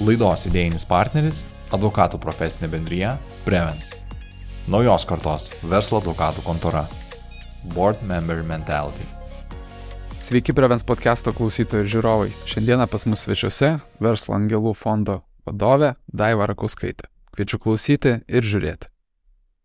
[0.00, 1.42] Laidos idėjinis partneris-
[1.76, 3.92] advokatų profesinė bendryja Prevens.
[4.68, 6.86] Naujos kartos verslo advokatų kontora.
[7.74, 9.04] Board Member Mentality.
[10.20, 12.30] Sveiki, Prevens podcast'o klausytojai ir žiūrovai.
[12.46, 17.04] Šiandieną pas mus svečiuose Verslo Angelų fondo vadovė Daiva Rakauskaitė.
[17.36, 18.88] Kviečiu klausyti ir žiūrėti.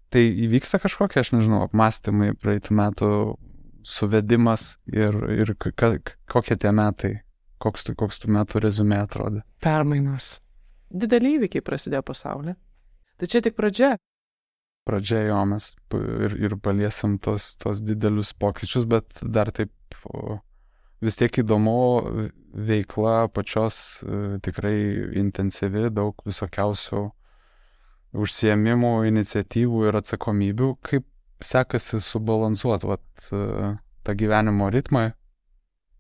[0.10, 3.10] Tai įvyksta kažkokie, aš nežinau, apmąstymai praeitų metų
[3.84, 5.96] suvedimas ir, ir ka,
[6.28, 7.22] kokie tie metai,
[7.64, 9.44] koks, koks tų metų rezumė atrodė.
[9.64, 10.38] Permainos.
[10.88, 12.56] Dideli įvykiai prasidėjo pasaulyje.
[13.18, 13.96] Tai čia tik pradžia.
[14.88, 19.74] Pradžia jo mes ir, ir paliesim tos, tos didelius pokyčius, bet dar taip
[21.04, 21.78] vis tiek įdomu,
[22.58, 24.78] veikla pačios e, tikrai
[25.20, 27.04] intensyvi, daug visokiausių
[28.18, 31.06] užsiemimų, iniciatyvų ir atsakomybių, kaip
[31.44, 33.44] sekasi subalansuoti e,
[34.08, 35.10] tą gyvenimo ritmą,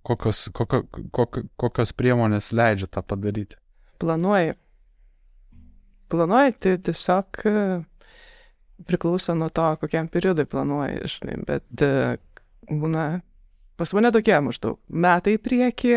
[0.07, 3.59] kokios, kokio, kokio, kokios priemonės leidžia tą padaryti.
[3.99, 4.55] Planuoji.
[6.07, 7.53] Planuoji, tai tiesiog e,
[8.87, 11.91] priklauso nuo to, kokiam periodui planuoji, žinai, bet e,
[12.69, 13.07] būna
[13.77, 15.95] pas mane tokie maždaug metai į priekį,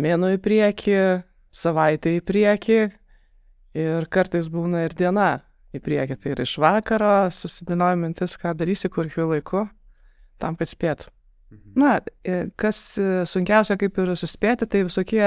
[0.00, 1.00] mėnų į priekį,
[1.54, 2.78] savaitę į priekį
[3.84, 5.28] ir kartais būna ir diena
[5.74, 6.18] į priekį.
[6.22, 9.66] Tai ir iš vakaro susidėlioju mintis, ką darysi, kur kiu laiku,
[10.42, 11.12] tam, kad spėtų.
[11.54, 11.74] Mhm.
[11.80, 11.98] Na,
[12.60, 12.80] kas
[13.30, 15.24] sunkiausia kaip ir suspėti, tai visokie,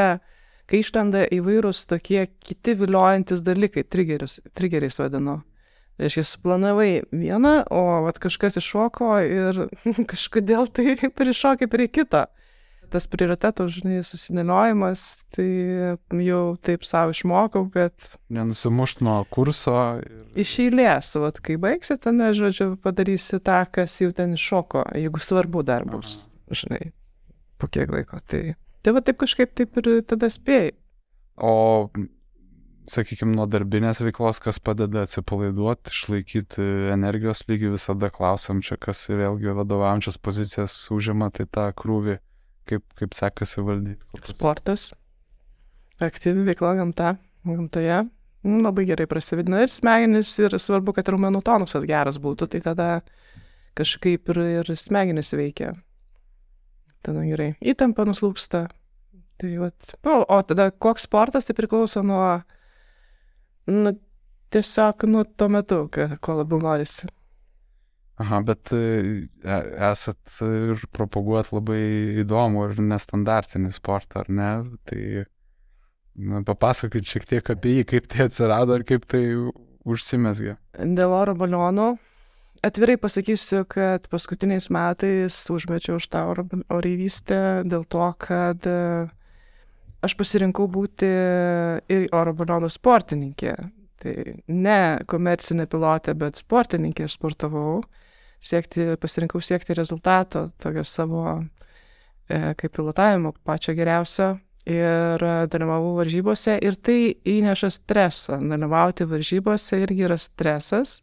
[0.68, 5.42] kai išlenda įvairūs tokie kiti viliojantis dalykai, trigeris, trigeriais vadinu.
[5.98, 9.64] Reiškia, suplanavai vieną, o vat, kažkas iššoko ir
[10.12, 12.28] kažkodėl tai prišokė prie kito
[12.92, 15.04] tas prioritetų, žinai, susidėliojimas,
[15.36, 15.48] tai
[16.24, 17.94] jau taip savo išmokau, kad...
[18.34, 19.76] Nenusimušt nuo kurso.
[20.04, 20.26] Ir...
[20.44, 25.64] Iš eilės, vat, kai baigsi, ten, žodžiu, padarysi tą, kas jau ten iššoko, jeigu svarbu
[25.68, 26.60] dar bus, Aha.
[26.62, 26.84] žinai,
[27.62, 28.22] po kiek laiko.
[28.26, 28.44] Tai,
[28.84, 30.76] tai va taip kažkaip taip ir tada spėjai.
[31.38, 31.90] O,
[32.92, 36.64] sakykime, nuo darbinės veiklos, kas padeda atsipalaiduoti, išlaikyti
[36.96, 42.18] energijos lygį, visada klausom čia, kas ir vėlgi vadovaujančias pozicijas užima, tai tą krūvį
[42.68, 44.04] kaip, kaip sekasi valdyti?
[44.28, 44.92] Sportas,
[46.04, 47.16] aktyvi veikla gamta,
[47.48, 48.04] gamtoje,
[48.48, 52.90] nu, labai gerai prasidina ir smegenis, ir svarbu, kad raumenų tonusas geras būtų, tai tada
[53.78, 55.74] kažkaip ir, ir smegenis veikia.
[57.06, 58.68] Tada gerai, įtampa nuslūpsta.
[59.38, 62.40] Tai vat, nu, o tada koks sportas, tai priklauso nuo,
[63.70, 63.94] nu,
[64.54, 67.10] tiesiog nuo to metu, ko labiau norisi.
[68.18, 68.78] Aha, bet e,
[69.46, 69.56] e,
[69.92, 71.82] esat ir propaguot labai
[72.24, 74.50] įdomų ir nestandartinį sportą, ar ne?
[74.90, 75.02] Tai
[76.18, 79.22] na, papasakokit šiek tiek apie jį, kaip tai atsirado ir kaip tai
[79.86, 80.56] užsimesgė.
[80.98, 81.92] Dėl oro balionų.
[82.66, 86.24] Atvirai pasakysiu, kad paskutiniais metais užmečiau už tą
[86.74, 88.80] oreivystę dėl to, kad e,
[90.02, 91.12] aš pasirinkau būti
[91.94, 93.54] ir oro balionų sportininkė.
[94.02, 94.18] Tai
[94.50, 97.86] ne komercinė pilotė, bet sportininkė aš sportavau
[98.40, 104.36] siekti, pasirinkau siekti rezultato, tokio savo e, kaip pilotavimo pačio geriausio
[104.68, 108.40] ir dalyvavau varžybose ir tai įneša stresą.
[108.52, 111.00] Dalyvauti varžybose irgi yra stresas.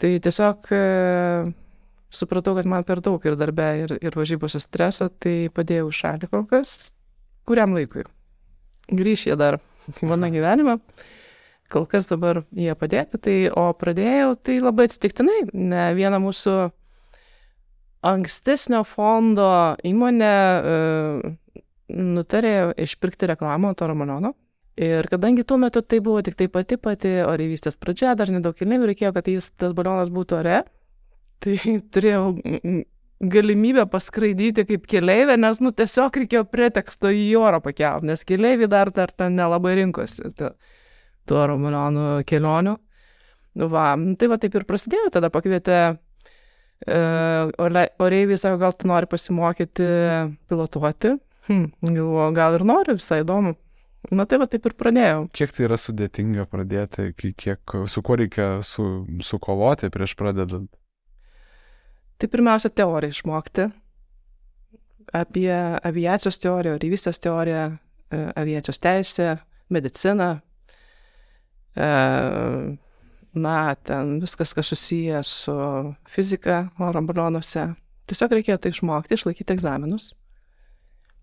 [0.00, 0.84] Tai tiesiog e,
[2.10, 6.46] supratau, kad man per daug ir darbe, ir, ir varžybose streso, tai padėjau šalį kol
[6.48, 6.90] kas,
[7.44, 8.06] kuriam laikui.
[8.90, 9.60] Grįš jie dar
[10.00, 10.78] į mano gyvenimą
[11.70, 16.56] kol kas dabar jie padėti, tai, o pradėjau tai labai atsitiktinai, ne viena mūsų
[18.10, 19.48] ankstesnio fondo
[19.86, 21.32] įmonė e,
[21.90, 24.34] nutarė išpirkti reklamą to Romaniono.
[24.80, 28.86] Ir kadangi tuo metu tai buvo tik tai pati pati oreivystės pradžia, dar nedaug kilnių
[28.88, 30.62] reikėjo, kad jis, tas balionas būtų ore,
[31.44, 31.58] tai
[31.92, 32.24] turėjau
[33.20, 38.92] galimybę paskraidyti kaip keleivė, nes, nu, tiesiog reikėjo preteksto į orą pakelti, nes keleivį dar,
[38.96, 40.30] dar ten nelabai rinkosi.
[40.38, 40.54] Tai,
[41.30, 42.76] tuo Romulionu kelionių.
[43.60, 45.78] Nu va, nu tai va taip ir prasidėjo, tada pakvietė
[46.86, 47.00] e,
[47.58, 49.88] Oreiviai, sako, gal tu nori pasimokyti
[50.50, 51.16] pilotuoti.
[51.48, 53.56] Hm, galvoju, gal ir nori, visai įdomu.
[54.14, 55.26] Na tai va taip ir pradėjau.
[55.36, 58.86] Kiek tai yra sudėtinga pradėti, kiek, su kuo reikia su,
[59.24, 60.70] sukovoti prieš pradedant?
[62.20, 63.66] Tai pirmiausia, teoriją išmokti.
[65.16, 67.66] Apie aviacijos teoriją, oreivystės teoriją,
[68.14, 69.34] e, aviacijos teisę,
[69.72, 70.30] mediciną,
[71.76, 75.56] na, ten viskas, kas susijęs su
[76.10, 77.68] fizika oro balionuose.
[78.10, 80.10] Tiesiog reikėjo tai išmokti, išlaikyti egzaminus.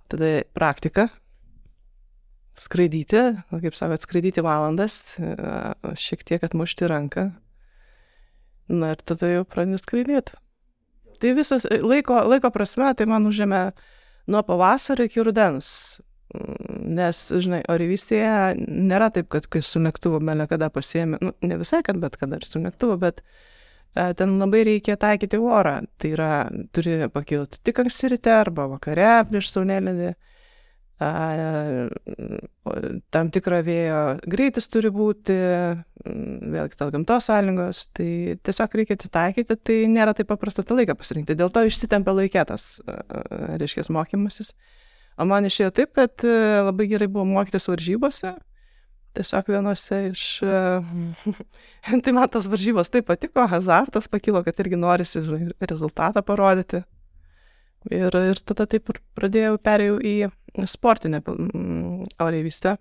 [0.07, 1.09] Tada praktika.
[2.57, 3.21] Skraidyti,
[3.51, 5.35] kaip sakot, skraidyti valandas, e,
[5.99, 7.27] šiek tiek atmušti ranką.
[8.71, 10.39] Na ir tada jau pradės skraidyti.
[11.21, 13.61] Tai visas laiko, laiko prasme, tai man užėmė
[14.31, 15.99] nuo pavasario iki rudens.
[16.27, 21.79] Nes, žinai, oryvystėje nėra taip, kad kai su lėktuvu melė kada pasiemi, nu, ne visai,
[21.87, 25.77] kad bet kada ir su lėktuvu, bet e, ten labai reikia taikyti orą.
[25.95, 26.31] Tai yra,
[26.75, 30.09] turi pakilti tik anksti ryte arba vakare prieš saulėlydį.
[30.97, 31.11] E,
[33.15, 35.37] tam tikra vėjo greitis turi būti,
[36.57, 38.09] vėlgi tos gamtos sąlygos, tai
[38.43, 41.39] tiesiog reikia atsitaikyti, tai nėra taip paprasta tą laiką pasirinkti.
[41.39, 42.97] Dėl to išsitempia laikėtas, e,
[43.63, 44.51] reiškia, mokymasis.
[45.17, 46.33] O man išėjo taip, kad e,
[46.67, 48.35] labai gerai buvo mokytis varžybose.
[49.17, 50.25] Tiesiog vienose iš...
[50.45, 51.31] E,
[52.05, 55.23] tai man tos varžybos taip patiko, azartas pakilo, kad irgi norisi
[55.57, 56.83] rezultatą parodyti.
[57.89, 60.15] Ir, ir tada taip ir pradėjau, perėjau į
[60.69, 61.23] sportinę
[62.21, 62.75] oreivystę.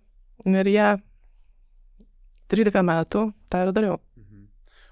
[0.44, 0.92] Ir ją
[2.52, 3.98] 13 metų tą ir dariau.
[4.20, 4.46] Mhm.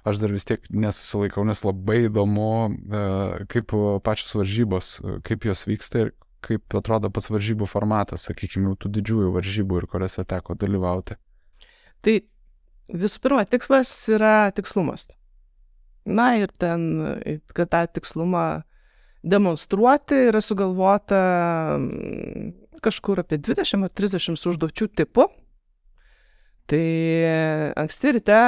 [0.08, 3.06] Aš dar vis tiek nesusilaikau, nes labai įdomu, e,
[3.52, 3.76] kaip
[4.06, 4.94] pačios varžybos,
[5.28, 6.14] kaip jos vyksta ir
[6.44, 11.16] kaip atrodo pats varžybų formatas, sakykime, tų didžiųjų varžybų ir kuriuose teko dalyvauti?
[12.04, 12.16] Tai
[12.92, 15.08] visų pirma, tikslas yra tikslumas.
[16.04, 18.62] Na ir ten, kad tą tikslumą
[19.24, 21.20] demonstruoti yra sugalvota
[21.80, 22.52] mm,
[22.84, 25.28] kažkur apie 20 ar 30 užduočių tipų.
[26.68, 26.84] Tai
[27.80, 28.40] anksti ryte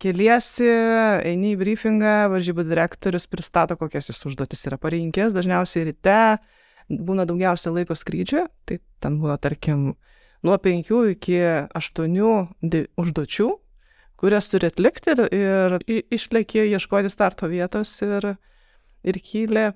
[0.00, 0.68] keliesi,
[1.28, 6.20] eini į briefingą, varžybų direktorius pristato, kokias jis užduotis yra parinkęs, dažniausiai ryte
[6.90, 9.78] būna daugiausia laiko skrydžiui, tai ten būna, tarkim,
[10.46, 11.38] nuo 5 iki
[11.78, 12.16] 8
[12.98, 13.48] užduočių,
[14.20, 15.66] kurias turi atlikti ir, ir
[16.12, 18.22] išlėki ieškoti starto vietos ir,
[19.06, 19.66] ir kylė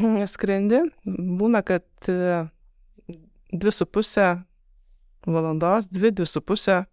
[0.34, 0.80] skrendi.
[1.04, 4.24] Būna, kad 2,5 e,
[5.26, 6.84] valandos, 2-2,5,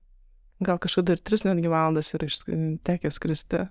[0.66, 2.28] gal kažkada ir 3 netgi valandas yra
[2.88, 3.68] tekę skristi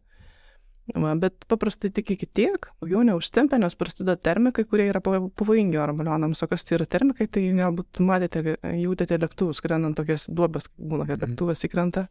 [0.94, 5.96] Va, bet paprastai tik iki tiek, daugiau neužtempia, nes prasideda termikai, kurie yra pavojingi oro
[5.98, 6.44] balionams.
[6.44, 11.18] O kas tai yra termikai, tai galbūt matėte, jautėte lėktuvus, skrendant tokias duobas, būna, kad
[11.18, 11.32] mhm.
[11.32, 12.06] lėktuvas įkrenta.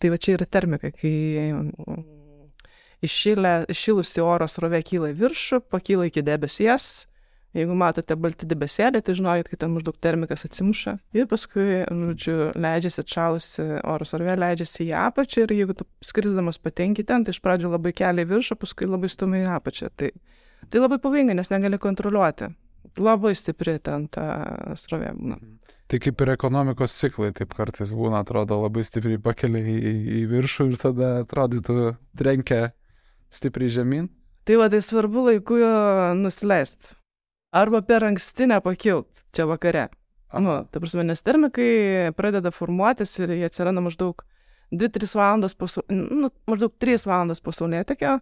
[0.00, 1.12] Tai va čia yra termikai, kai
[1.52, 2.00] mm,
[3.04, 7.04] iššilę, iššilusi oro srovė kyla į viršų, pakyla iki debesies,
[7.50, 10.92] Jeigu matote balti debesėlį, tai žinojot, kad ten maždaug termikas atsimuša.
[11.18, 17.02] Ir paskui, žodžiu, leidžiasi atšalusi oro sarvė, leidžiasi į apačią ir jeigu tu skrisdamas patenki
[17.06, 19.90] ten, tai iš pradžio labai kelia į viršų, paskui labai stumia į apačią.
[19.98, 20.12] Tai,
[20.70, 22.52] tai labai pavojinga, nes negali kontroliuoti.
[23.02, 24.28] Labai stipri ten ta
[24.78, 25.40] srovė būna.
[25.90, 30.22] Tai kaip ir ekonomikos ciklai, taip kartais būna, atrodo, labai stipriai pakelia į, į, į
[30.30, 32.70] viršų ir tada atrodytų trenkia
[33.26, 34.06] stipriai žemyn.
[34.46, 35.58] Tai va, tai svarbu laiku
[36.18, 36.94] nusileisti
[37.50, 39.88] arba per anksti nepakilt čia vakare.
[40.38, 44.22] Nu, ta prasme, nes termikai pradeda formuotis ir jie atsiranda maždaug
[44.70, 48.20] 2-3 valandos po, nu, maždaug 3 valandos po saulėtekio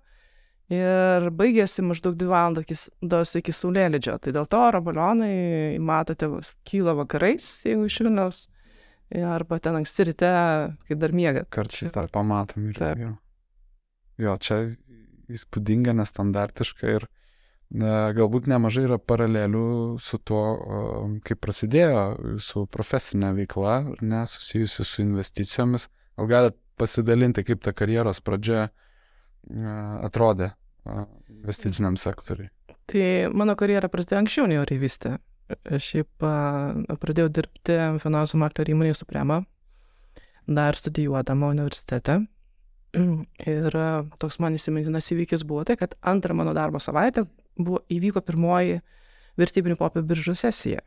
[0.73, 4.17] ir baigėsi maždaug 2 valandos iki saulėlydžio.
[4.25, 6.31] Tai dėl to oro balionai, matote,
[6.69, 8.43] kyla vakarais, jeigu iš Vilniaus,
[9.29, 10.33] arba ten anksti ryte,
[10.89, 11.49] kai dar miegat.
[11.53, 13.05] Kartais dar pamatom ir taip.
[13.05, 13.15] Jo.
[14.25, 14.61] jo, čia
[15.29, 17.09] įspūdinga, nestandartiška ir
[17.71, 20.43] galbūt nemažai yra paralelių su tuo,
[21.25, 22.05] kaip prasidėjo
[22.37, 25.89] jūsų profesinė veikla, nesusijusi su investicijomis.
[26.17, 28.71] Gal galit pasidalinti, kaip ta karjeros pradžia
[30.05, 30.53] atrodė
[31.29, 32.49] investiciniam sektoriui?
[32.89, 33.05] Tai
[33.37, 35.19] mano karjera prasidėjo anksčiau nei oryvystė.
[35.49, 36.25] Aš šiaip
[37.01, 39.43] pradėjau dirbti finansų maklerio įmonėje Suprema,
[40.45, 42.23] dar studijuodama universitete.
[43.53, 43.77] Ir
[44.21, 47.27] toks man įsimintinas įvykis buvo tai, kad antrą mano darbo savaitę
[47.59, 48.81] buvo, įvyko pirmoji
[49.39, 50.83] vertybinių popierių biržų sesija.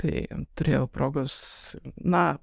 [0.00, 0.24] Tai
[0.58, 1.34] turėjau progos,
[2.02, 2.36] na,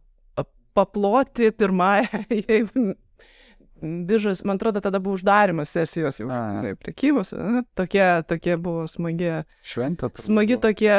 [0.74, 2.08] paploti pirmąją,
[4.08, 6.28] biržas, man atrodo, tada buvo uždarimas sesijos jau,
[6.62, 7.34] taip, prekybos,
[7.76, 9.32] tokia, tokia buvo smagi.
[9.66, 10.12] Šventė.
[10.22, 10.94] Smagi tokie,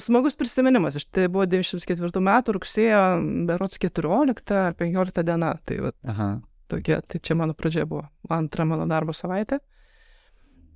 [0.00, 0.98] smagus prisiminimas.
[1.10, 3.02] Tai buvo 94 metų rugsėjo,
[3.50, 5.54] berots 14 ar 15 diena.
[5.66, 6.30] Tai, va, Aha.
[6.70, 9.60] tokia, tai čia mano pradžia buvo, antra mano darbo savaitė.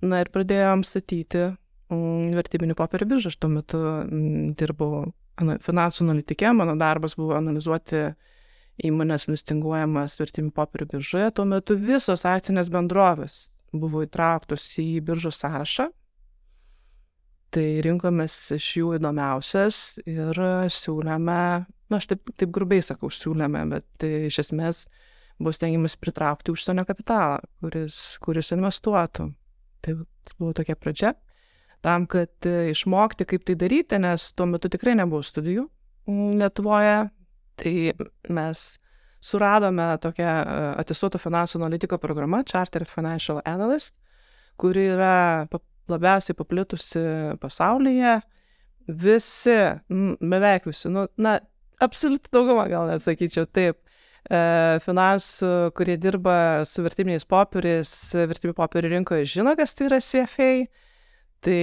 [0.05, 1.49] Na ir pradėjom statyti
[1.91, 3.33] mm, vertybinių popierių biržą.
[3.33, 8.09] Aš tuo metu mm, dirbau finansų analitikė, mano darbas buvo analizuoti
[8.89, 11.31] įmonės listinguojamas vertybinių popierių biržoje.
[11.35, 15.89] Tuo metu visos akcinės bendrovės buvo įtrauktos į biržos sąrašą.
[17.55, 20.39] Tai rinkomės iš jų įdomiausias ir
[20.75, 24.83] siūlėme, na aš taip, taip grubiai sakau, siūlėme, bet tai iš esmės
[25.39, 29.31] buvo stengiamas pritraukti užsienio kapitalą, kuris, kuris investuotų.
[29.85, 29.95] Tai
[30.39, 31.15] buvo tokia pradžia.
[31.85, 35.69] Tam, kad e, išmokti, kaip tai daryti, nes tuo metu tikrai nebuvo studijų
[36.09, 37.11] Lietuvoje,
[37.61, 37.73] tai
[38.33, 38.63] mes
[39.21, 43.95] suradome tokią e, atistuoto finansų analitiko programą Charter Financial Analyst,
[44.59, 45.47] kuri yra
[45.89, 47.03] labiausiai paplitusi
[47.41, 48.19] pasaulyje
[48.89, 49.59] visi,
[50.21, 51.39] beveik visi, nu, na,
[51.85, 53.79] absoliuti dauguma gal net sakyčiau taip,
[54.29, 60.51] finansų, kurie dirba su vertybiniais popieriais, vertybinių popierių rinkoje žino, kas tai yra CFA.
[61.45, 61.59] Tai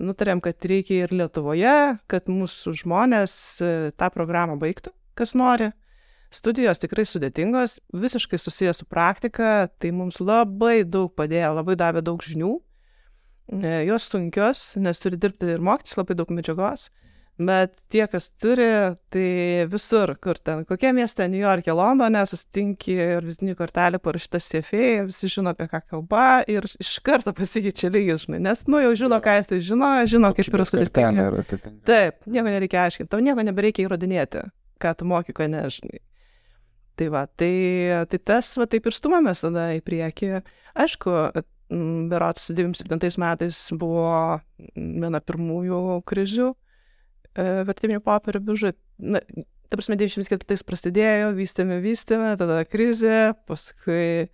[0.00, 1.74] nutarėm, kad reikia ir Lietuvoje,
[2.08, 5.68] kad mūsų žmonės e, tą programą baigtų, kas nori.
[6.32, 12.24] Studijos tikrai sudėtingos, visiškai susijęs su praktika, tai mums labai daug padėjo, labai davė daug
[12.24, 12.54] žinių.
[13.60, 16.88] E, jos sunkios, nes turi dirbti ir mokytis labai daug medžiagos.
[17.38, 18.66] Bet tie, kas turi,
[19.14, 19.26] tai
[19.70, 25.30] visur, kur ten, kokie mieste, New York'e, Londone, susitinki ir vizitinių kortelį parašyta CFA, visi
[25.30, 29.36] žino, apie ką kalba ir iš karto pasikeičia lygis, žinai, nes, nu, jau žino, ką
[29.38, 31.28] jis tai žino, žino, kaip yra sudėtinga.
[31.86, 34.42] Taip, nieko nereikia aiškinti, tau nieko nebereikia įrodinėti,
[34.82, 36.02] ką tu moky, ko nežinai.
[36.98, 37.54] Tai va, tai,
[38.10, 40.40] tai tas, va, taip ir stumėmės tada į priekį.
[40.82, 41.20] Aišku,
[42.10, 44.40] berots 97 metais buvo
[44.74, 46.56] viena pirmųjų krizių
[47.38, 48.72] vertybinių popierių biržai.
[48.98, 49.22] Na,
[49.68, 54.28] ta prasme, 94 prasidėjo, vystėme, vystėme, tada krizė, paskui e,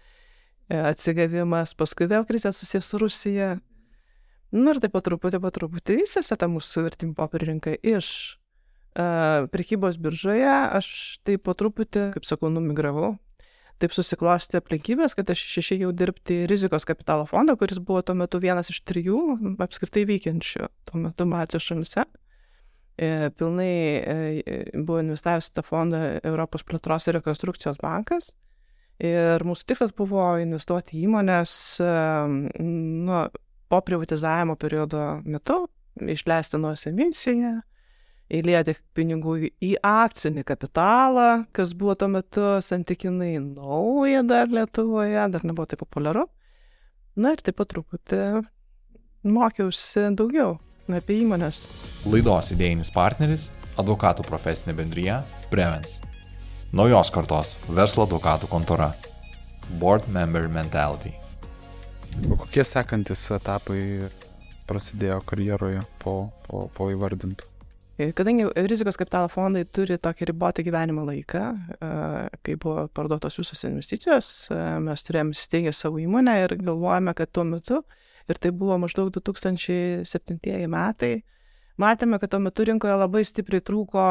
[0.78, 3.50] atsigavimas, paskui vėl krizė susijęs su Rusija.
[4.54, 8.08] Nu ir taip po truputį, po truputį vystėsi ta mūsų vertybinių popierių rinka iš
[8.94, 10.46] uh, prekybos biržoje.
[10.46, 13.16] Aš taip po truputį, kaip sakau, numigravau.
[13.82, 18.70] Taip susiklosti aplinkybės, kad aš išėjau dirbti rizikos kapitalo fondą, kuris buvo tuo metu vienas
[18.70, 19.18] iš trijų
[19.66, 22.06] apskritai veikiančių tuo metu Baltijos šalise.
[22.06, 22.23] E,
[22.96, 28.32] pilnai e, buvo investavęs tą fondą Europos plėtros ir rekonstrukcijos bankas.
[29.02, 31.54] Ir mūsų tikslas buvo investuoti įmonės
[32.62, 33.22] nu,
[33.66, 35.64] po privatizavimo periodo metu,
[35.98, 37.56] išleisti nuo emisiją,
[38.30, 45.66] įlėti pinigų į akcinį kapitalą, kas buvo tuo metu santykinai nauja dar Lietuvoje, dar nebuvo
[45.66, 46.28] taip populiaru.
[47.18, 48.22] Na ir taip pat truputį
[49.26, 50.56] mokiausi daugiau
[50.92, 51.64] apie įmonės.
[52.04, 53.50] Laidos idėjinis partneris-
[53.80, 56.00] advokatų profesinė bendryja Prevens.
[56.72, 58.92] Naujos kartos verslo advokatų kontora.
[59.80, 61.14] Board Member Mentality.
[62.30, 64.10] O kokie sekantis etapai
[64.68, 67.48] prasidėjo karjeroje po, po, po įvardintų?
[67.96, 71.42] E, kadangi rizikos kapitalo fondai turi tokį ribotą gyvenimo laiką,
[71.78, 71.90] e,
[72.42, 77.44] kai buvo parduotos visos investicijos, e, mes turėjome įsteigę savo įmonę ir galvojame, kad tuo
[77.46, 81.12] metu uh, ir tai buvo maždaug 2007 metai,
[81.80, 84.06] matėme, kad tuo metu rinkoje labai stipriai trūko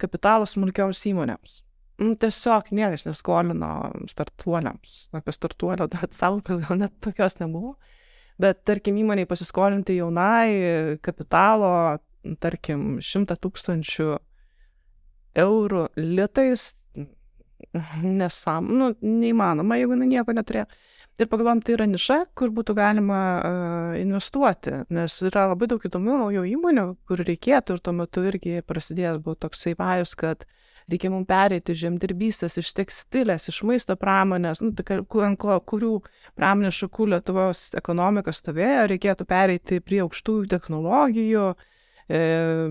[0.00, 1.60] kapitalo smulkioms įmonėms.
[2.02, 4.94] Nu, tiesiog niekas neskolino startuoliams.
[5.14, 7.76] Apie startuolio savokas gal net tokios nebuvo.
[8.40, 11.98] Bet tarkim įmoniai pasiskolinti jaunai kapitalo,
[12.42, 14.08] tarkim, 100 tūkstančių
[15.42, 16.72] eurų litais,
[18.02, 20.66] nesam, nu, neįmanoma, jeigu nieko neturėjo.
[21.20, 26.14] Ir pagalvom, tai yra niša, kur būtų galima uh, investuoti, nes yra labai daug įdomių
[26.22, 30.46] naujų įmonių, kur reikėtų ir tuo metu irgi prasidėjęs buvo toksai vajus, kad
[30.88, 35.92] reikia mums pereiti žemdirbystės iš tekstilės, iš maisto pramonės, nu, tai, kurių
[36.38, 41.50] pramonės šakų Lietuvos ekonomika stovėjo, reikėtų pereiti prie aukštųjų technologijų.
[42.12, 42.22] E,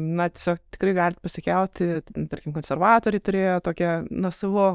[0.02, 4.72] na, tiesiog tikrai galite pasikelti, tarkim, konservatoriai turėjo tokią, na, savo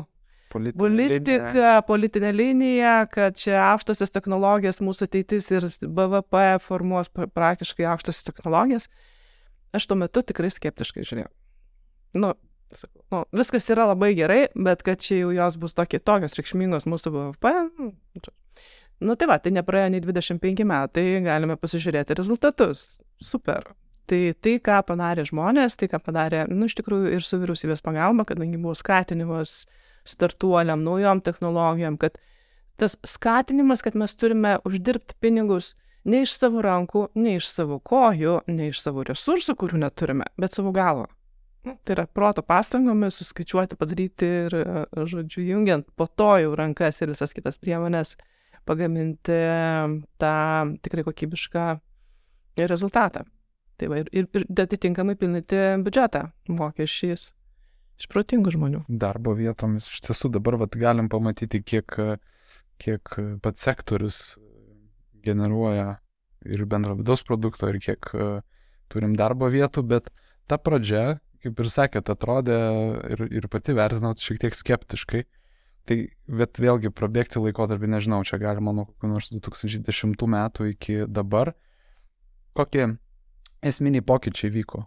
[0.56, 1.82] politinė politika, linija.
[1.86, 8.88] politinė linija, kad čia aukštosios technologijos mūsų ateitis ir BVP formuos praktiškai aukštosios technologijas.
[9.76, 11.30] Aš tuo metu tikrai skeptiškai žiūrėjau.
[12.16, 12.32] Nu,
[12.72, 16.88] sakau, nu, viskas yra labai gerai, bet kad čia jau jos bus tokie, tokios reikšmingos
[16.88, 17.54] mūsų BVP.
[17.80, 18.36] Nu,
[19.04, 22.88] nu tai va, tai nepraėjo nei 25 metai, galime pasižiūrėti rezultatus.
[23.22, 23.72] Super.
[24.06, 28.24] Tai tai, ką padarė žmonės, tai ką padarė, nu, iš tikrųjų ir su vyriausybės pagalba,
[28.28, 32.18] kadangi buvo skatinimas uh, startuoliam, naujom technologijom, kad
[32.76, 35.74] tas skatinimas, kad mes turime uždirbti pinigus
[36.06, 40.54] ne iš savo rankų, ne iš savo kojų, ne iš savo resursų, kurių neturime, bet
[40.54, 41.08] savo galvo.
[41.66, 44.54] Nu, tai yra proto pastangomis suskaičiuoti, padaryti ir,
[44.94, 48.14] žodžiu, jungiant po to jau rankas ir visas kitas priemonės,
[48.66, 49.40] pagaminti
[50.22, 50.36] tą
[50.82, 51.64] tikrai kokybišką
[52.70, 53.24] rezultatą.
[53.76, 56.22] Tai va, ir, ir, ir atitinkamai pilnyti biudžetą
[56.54, 57.32] mokesčiais
[58.00, 58.82] iš protingų žmonių.
[58.88, 61.96] Darbo vietomis iš tiesų dabar vat, galim pamatyti, kiek,
[62.82, 64.20] kiek pats sektorius
[65.26, 65.96] generuoja
[66.46, 68.10] ir bendro vidaus produkto, ir kiek
[68.92, 70.12] turim darbo vietų, bet
[70.46, 72.58] ta pradžia, kaip ir sakėt, atrodė
[73.14, 75.24] ir, ir pati vertinot šiek tiek skeptiškai.
[75.86, 75.96] Tai,
[76.40, 81.52] bet vėlgi prabėgti laikotarpį, nežinau, čia galima nuo kokių nors 2010 metų iki dabar.
[82.58, 82.88] Kokie
[83.62, 84.82] esminiai pokyčiai vyko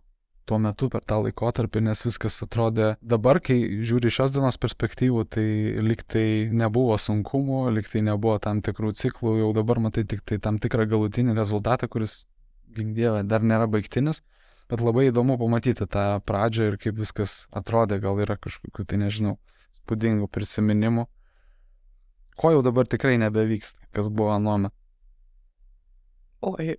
[0.50, 5.46] tuo metu per tą laikotarpį, nes viskas atrodė dabar, kai žiūri šios dienos perspektyvų, tai
[5.86, 10.90] liktai nebuvo sunkumų, liktai nebuvo tam tikrų ciklų, jau dabar matai tik tai tam tikrą
[10.90, 12.24] galutinį rezultatą, kuris,
[12.76, 14.24] gink dievė, dar nėra baigtinis,
[14.70, 19.40] Bet labai įdomu pamatyti tą pradžią ir kaip viskas atrodė, gal yra kažkokių, tai nežinau,
[19.80, 21.08] spūdingų prisiminimų.
[22.38, 24.74] Ko jau dabar tikrai nebevyksta, kas buvo anuomet.
[26.42, 26.76] Oi,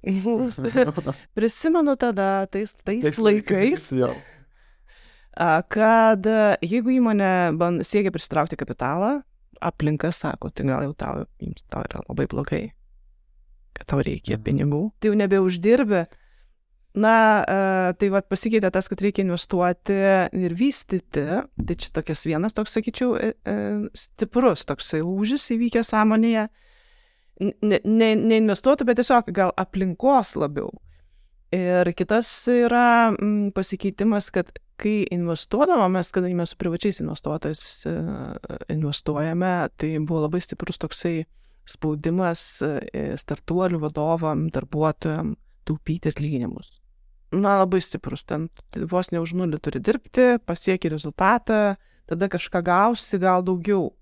[1.36, 3.90] prisimenu tada, tais, tais, tais laikais,
[5.36, 9.18] a, kad a, jeigu įmonė ban- siekia pristraukti kapitalą,
[9.60, 12.62] aplinka sako, tai gal jau tau, jums tau yra labai blogai,
[13.76, 14.44] kad tau reikia Mhm.
[14.48, 16.06] pinigų, tai jau nebeuždirbi.
[16.98, 17.12] Na,
[17.46, 19.94] a, tai vad pasikeitė tas, kad reikia investuoti
[20.40, 21.22] ir vystyti.
[21.54, 23.54] Tai čia tokias vienas toks, sakyčiau, e, e,
[23.94, 26.48] stiprus toksai lūžis įvykęs sąmonėje.
[27.40, 30.68] Ne, ne, ne investuotų, bet tiesiog gal aplinkos labiau.
[31.56, 37.94] Ir kitas yra mm, pasikeitimas, kad kai investuodavom, mes, kadangi mes su privačiais investuotojais e,
[38.76, 41.24] investuojame, tai buvo labai stiprus toksai
[41.68, 45.34] spaudimas e, startuolių vadovam, darbuotojam
[45.68, 46.78] taupyti atlyginimus.
[47.34, 48.48] Na, labai stiprus, ten
[48.90, 51.76] vos ne už nulį turi dirbti, pasieki rezultatą,
[52.10, 53.92] tada kažką gausi, gal daugiau.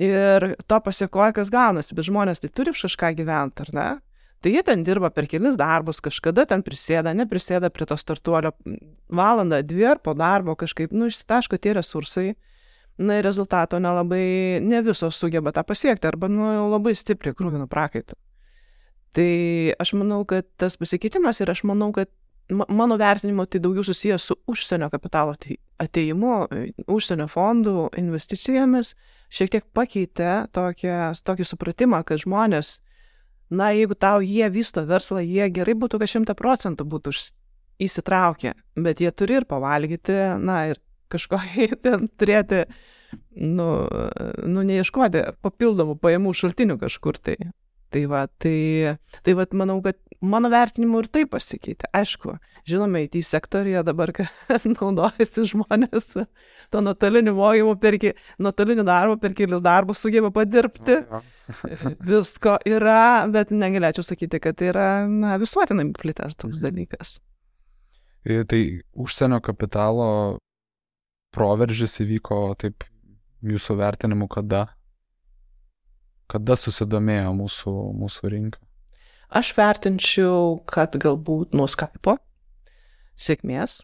[0.00, 3.88] Ir to pasiekoja, kas gaunasi, bet žmonės tai turi už kažką gyventi, ar ne?
[4.42, 8.50] Tai jie ten dirba per kelis darbus, kažkada ten prisėda, neprisėda prie to startuolio
[9.12, 12.32] valandą, dvi ar po darbo kažkaip, nu, išsitaško tie resursai.
[12.98, 18.18] Na ir rezultato nelabai, ne visos sugeba tą pasiekti, arba, nu, labai stipriai krūvina prakaitų.
[19.16, 19.30] Tai
[19.80, 22.10] aš manau, kad tas pasikeitimas ir aš manau, kad
[22.52, 26.34] mano vertinimu tai daugiau susijęs su užsienio kapitalo atei- ateimu,
[26.90, 28.94] užsienio fondų investicijomis,
[29.32, 32.76] šiek tiek pakeitė tokią, tokį supratimą, kad žmonės,
[33.52, 37.14] na, jeigu tau jie vysto verslą, jie gerai būtų, kad šimta procentų būtų
[37.82, 38.54] įsitraukę,
[38.84, 40.80] bet jie turi ir pavalgyti, na, ir
[41.12, 42.64] kažkokį ten turėti,
[43.36, 43.68] nu,
[44.48, 47.36] nu neieškoti papildomų pajamų šaltinių kažkur tai.
[47.92, 51.88] Tai va, tai, tai va, manau, kad mano vertinimu ir tai pasikeitė.
[51.98, 52.36] Aišku,
[52.68, 54.12] žinome, IT sektorija dabar
[54.76, 56.06] naudojasi žmonės
[56.72, 61.00] to nuotoliniu mokymu, per, ki- nuotoliniu darbu, per kelius darbus sugeba padirbti.
[62.08, 67.16] Visko yra, bet negalėčiau sakyti, kad tai yra na, visuotinai plitęs toks dalykas.
[68.24, 68.60] Ir Tai
[69.02, 70.38] užsienio kapitalo
[71.34, 72.84] proveržis įvyko taip
[73.42, 74.68] jūsų vertinimu kada?
[76.30, 78.60] Kada susidomėjo mūsų, mūsų rinka?
[79.32, 82.18] Aš vertinčiau, kad galbūt nuo Skype'o
[83.16, 83.80] sėkmės.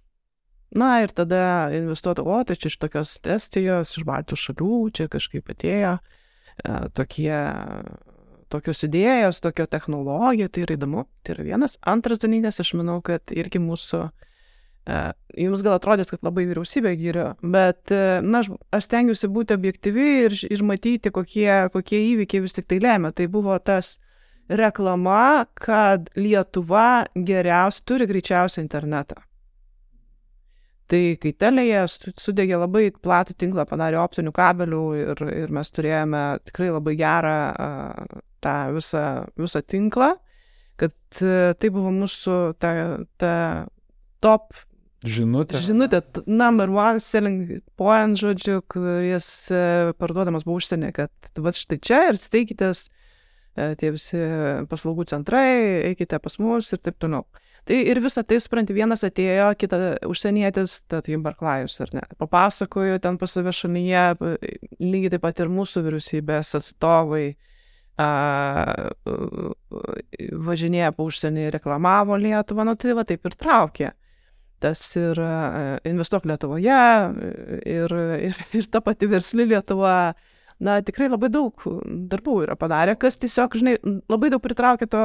[0.76, 5.48] Na ir tada investuotų, o tai čia iš tokios Estijos, iš Baltijos šalių, čia kažkaip
[5.48, 7.32] atėjo e, tokie,
[8.52, 11.06] tokios idėjos, tokia technologija, tai yra įdomu.
[11.24, 11.78] Tai yra vienas.
[11.80, 14.02] Antras dalykas, aš manau, kad irgi mūsų,
[14.84, 14.98] e,
[15.46, 20.10] jums gal atrodys, kad labai vyriausybė gyrio, bet, e, na, aš, aš stengiuosi būti objektyvi
[20.26, 23.14] ir, ir matyti, kokie, kokie įvykiai vis tik tai lemia.
[23.16, 23.96] Tai buvo tas
[24.48, 29.20] reklama, kad Lietuva geriausiai turi greičiausią internetą.
[30.88, 36.22] Tai kai Telėje su- sudegė labai platų tinklą, padarė optinių kabelių ir, ir mes turėjome
[36.48, 38.06] tikrai labai gerą a,
[38.40, 39.02] tą visą,
[39.36, 40.14] visą tinklą,
[40.80, 42.72] kad a, tai buvo mūsų ta,
[43.20, 43.34] ta
[44.24, 44.56] top
[45.04, 45.60] Žinutė.
[45.62, 52.00] žinutė, number one selling point, žodžiu, kuris e, parduodamas buvo užsienį, kad va štai čia
[52.08, 53.07] ir steikitės e,
[53.80, 54.20] tie visi
[54.70, 55.50] paslaugų centrai,
[55.90, 57.26] eikite pas mus ir taip toliau.
[57.68, 62.04] Tai ir visą tai, supranti, vienas atėjo, kita užsienietis, tad jums Barklajus, ar ne?
[62.20, 64.04] Papasakoju ten pas save šalyje,
[64.80, 67.26] lygiai taip pat ir mūsų vyriausybės atstovai
[68.00, 68.08] a,
[70.48, 73.92] važinėja po užsienį, reklamavo Lietuvą, nu tai va taip ir traukė
[74.58, 75.28] tas ir e,
[75.86, 76.78] investuok Lietuvoje,
[77.62, 77.94] ir,
[78.28, 80.14] ir, ir ta pati versli Lietuva,
[80.60, 81.64] na, tikrai labai daug
[82.12, 83.78] darbų yra padarę, kas tiesiog, žinai,
[84.10, 85.04] labai daug pritraukia to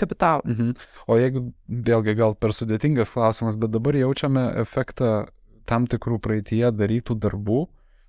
[0.00, 0.42] kapitalo.
[0.44, 0.74] Mhm.
[1.06, 5.28] O jeigu, vėlgi gal per sudėtingas klausimas, bet dabar jaučiame efektą
[5.68, 7.66] tam tikrų praeitie darytų darbų,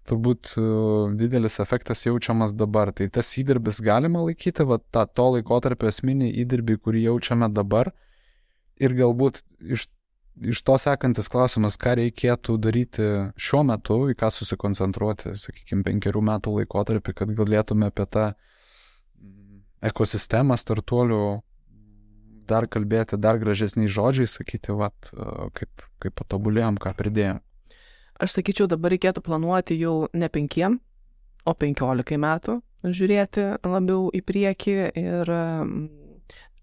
[0.09, 0.65] turbūt e,
[1.19, 2.93] didelis efektas jaučiamas dabar.
[2.95, 7.91] Tai tas įdirbis galima laikyti, va, tą to laikotarpio esminį įdirbį, kurį jaučiame dabar.
[8.79, 9.89] Ir galbūt iš,
[10.41, 16.55] iš to sekantis klausimas, ką reikėtų daryti šiuo metu, į ką susikoncentruoti, sakykime, penkerių metų
[16.61, 21.21] laikotarpį, kad galėtume apie tą mm, ekosistemą startuolių
[22.49, 25.11] dar kalbėti dar gražesniais žodžiais, sakyti, vat,
[25.57, 27.43] kaip, kaip patobulėjom, ką pridėjom.
[28.19, 30.79] Aš sakyčiau, dabar reikėtų planuoti jau ne penkiem,
[31.47, 35.31] o penkiolikai metų, žiūrėti labiau į priekį ir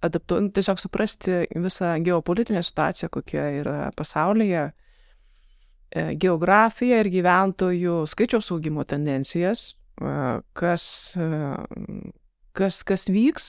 [0.07, 4.64] adaptu, nu, tiesiog suprasti visą geopolitinę situaciją, kokia yra pasaulyje,
[5.90, 10.16] e, geografiją ir gyventojų skaičiaus augimo tendencijas, e,
[10.57, 10.87] kas,
[11.21, 11.29] e,
[12.57, 13.49] kas, kas vyks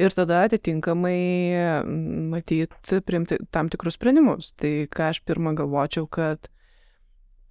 [0.00, 1.84] ir tada atitinkamai
[2.32, 4.54] matyti, priimti tam tikrus sprendimus.
[4.56, 6.48] Tai ką aš pirmą galvočiau, kad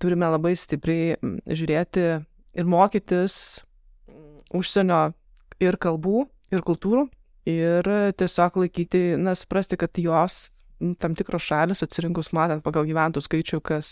[0.02, 2.06] turime labai stipriai žiūrėti
[2.58, 3.62] ir mokytis
[4.56, 5.12] užsienio
[5.62, 6.24] ir kalbų,
[6.56, 7.06] ir kultūrų,
[7.50, 10.50] ir tiesiog laikyti, na, suprasti, kad jos
[11.00, 13.90] tam tikros šalis, atsirinkus matant pagal gyventojų skaičių, kas,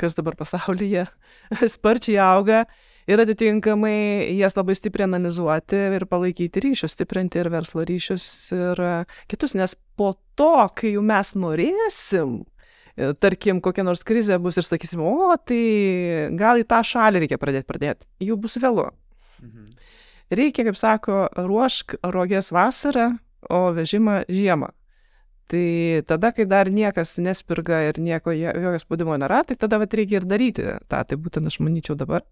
[0.00, 1.04] kas dabar pasaulyje
[1.74, 2.64] sparčiai auga,
[3.10, 8.82] ir atitinkamai jas labai stipriai analizuoti ir palaikyti ryšius, stiprinti ir verslo ryšius ir
[9.30, 12.40] kitus, nes po to, kai jau mes norėsim,
[13.22, 15.60] tarkim, kokia nors krizė bus ir sakysim, o, tai
[16.40, 18.90] gal į tą šalį reikia pradėti pradėti, jau bus vėlu.
[19.40, 19.68] Mhm.
[20.30, 23.16] Reikia, kaip sako, ruošk rogės vasarą,
[23.50, 24.70] o vežimą žiemą.
[25.50, 30.20] Tai tada, kai dar niekas nespirga ir nieko, jokio spaudimo nėra, tai tada vat, reikia
[30.20, 31.00] ir daryti tą.
[31.02, 32.22] Tai būtent aš manyčiau dabar.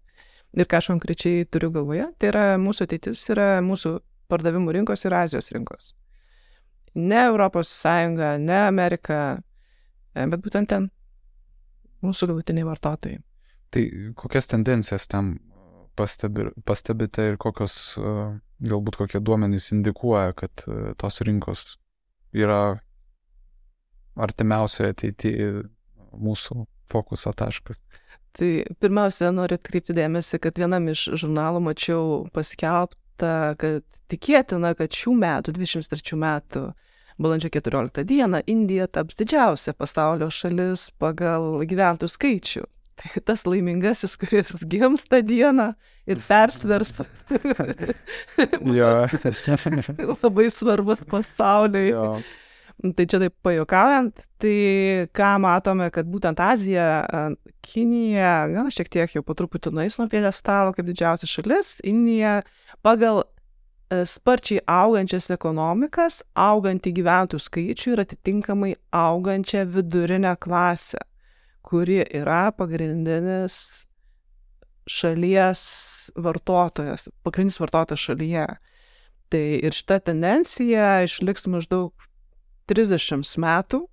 [0.55, 3.97] Ir ką aš konkrečiai turiu galvoje, tai yra mūsų ateitis, yra mūsų
[4.31, 5.91] pardavimų rinkos ir Azijos rinkos.
[6.95, 9.19] Ne Europos Sąjunga, ne Amerika,
[10.15, 10.87] e, bet būtent ten
[12.01, 13.19] mūsų galutiniai vartotojai.
[13.69, 13.83] Tai
[14.17, 15.35] kokias tendencijas tam
[15.99, 18.13] pastebi, pastebite ir kokios, e,
[18.69, 21.75] galbūt kokie duomenys indikuoja, kad e, tos rinkos
[22.35, 22.79] yra
[24.19, 25.49] artimiausioje ateityje
[26.15, 27.79] mūsų fokuso taškas?
[28.37, 28.49] Tai
[28.81, 32.03] pirmiausia, noriu atkreipti dėmesį, kad vienam iš žurnalų mačiau
[32.35, 36.65] paskelbtą, kad tikėtina, kad šių metų, 23 metų,
[37.19, 42.63] balandžio 14 dieną, Indija taps didžiausia pasaulio šalis pagal gyventojų skaičių.
[42.99, 45.71] Tai tas laimingasis, kuris gims tą dieną
[46.09, 46.91] ir persvers.
[48.79, 48.91] jo.
[50.23, 51.89] Labai svarbus pasauliui.
[51.93, 52.11] Jo.
[52.79, 54.51] Tai čia taip pajokaujant, tai
[55.15, 56.85] ką matome, kad būtent Azija,
[57.65, 62.37] Kinija, gal šiek tiek jau po truputį nueis nuo pėdestalo kaip didžiausia šalis, Indija
[62.85, 71.03] pagal e, sparčiai augančias ekonomikas, augantį gyventojų skaičių ir atitinkamai augančią vidurinę klasę,
[71.65, 73.85] kuri yra pagrindinis
[74.89, 75.61] šalies
[76.17, 78.47] vartotojas, pagrindinis vartotojas šalyje.
[79.29, 81.93] Tai ir šita tendencija išliks maždaug
[82.69, 83.83] 30 metų,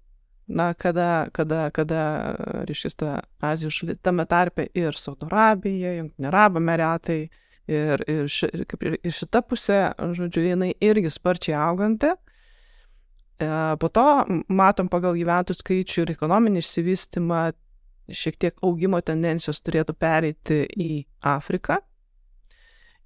[0.46, 2.02] na, kada, kada, kada
[2.68, 7.20] reiškia, ta Azijos šalis, tame tarpe ir Saudo Arabija, Junktinė Arabų Emiratai,
[7.68, 9.80] ir, ir, ši, ir, ir šita pusė,
[10.16, 12.12] žodžiu, jinai irgi sparčiai auganti.
[13.40, 13.48] E,
[13.80, 14.06] po to
[14.48, 17.42] matom pagal gyventojų skaičių ir ekonominį išsivystimą,
[18.06, 20.90] šiek tiek augimo tendencijos turėtų pereiti į
[21.26, 21.80] Afriką,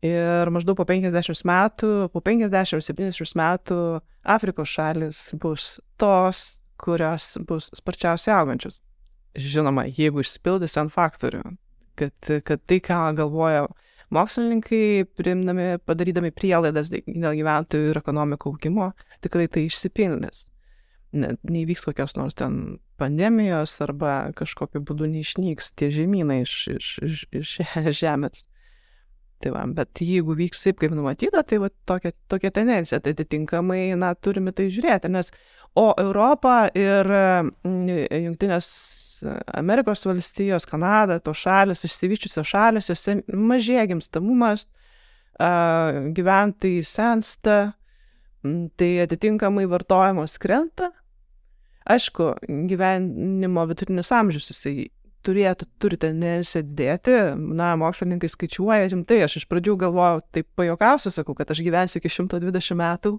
[0.01, 3.81] Ir maždaug po 50 metų, po 50-70 metų
[4.25, 8.81] Afrikos šalis bus tos, kurios bus sparčiausiai augančios.
[9.37, 11.43] Žinoma, jeigu išsipildys ant faktorių,
[12.01, 12.16] kad,
[12.49, 13.66] kad tai, ką galvoja
[14.14, 18.90] mokslininkai, primdami, padarydami prielaidas dėl gyventojų ir ekonomikų augimo,
[19.25, 20.46] tikrai tai išsipildys.
[21.11, 27.25] Ne, neįvyks kokios nors ten pandemijos arba kažkokiu būdu neišnyks tie žemynai iš, iš, iš,
[27.40, 27.57] iš
[27.99, 28.44] žemės.
[29.40, 33.94] Tai va, bet jeigu vyks taip, kaip numatyta, tai va, tokia, tokia tendencija, tai atitinkamai,
[33.96, 35.33] na, turime tai žiūrėti, nes
[35.81, 37.88] o Europa ir mm,
[38.26, 38.68] Junktinės
[39.57, 44.66] Amerikos valstijos, Kanada, tos šalis, išsivyščiusios šalis, jose mažėja gimstamumas,
[46.20, 47.59] gyventojai sensta,
[48.76, 50.90] tai atitinkamai vartojimas krenta.
[51.90, 52.35] Aišku,
[52.68, 54.90] gyvenimo vidutinis amžius jisai
[55.27, 57.17] turėtų, turi tendenciją didėti.
[57.37, 59.23] Na, mokslininkai skaičiuoja rimtai.
[59.27, 63.15] Aš iš pradžių galvojau, taip pajokausiu, sakau, kad aš gyvensiu iki 120 metų,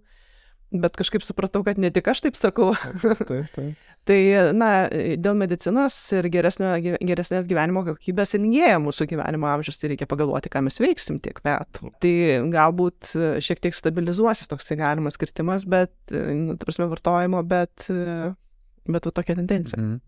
[0.82, 2.72] bet kažkaip supratau, kad ne tik aš taip sakau.
[3.02, 3.88] taip, taip.
[4.08, 4.20] tai,
[4.58, 10.52] na, dėl medicinos ir geresnio, geresnės gyvenimo kokybės ilgėja mūsų gyvenimo amžius, tai reikia pagalvoti,
[10.54, 11.92] ką mes veiksim tiek metų.
[12.02, 12.14] Tai
[12.56, 17.92] galbūt šiek tiek stabilizuosis toksai galimas kritimas, bet, nu, prasme, vartojimo, bet,
[18.88, 19.82] bet tokia tendencija.
[19.82, 20.02] Mm.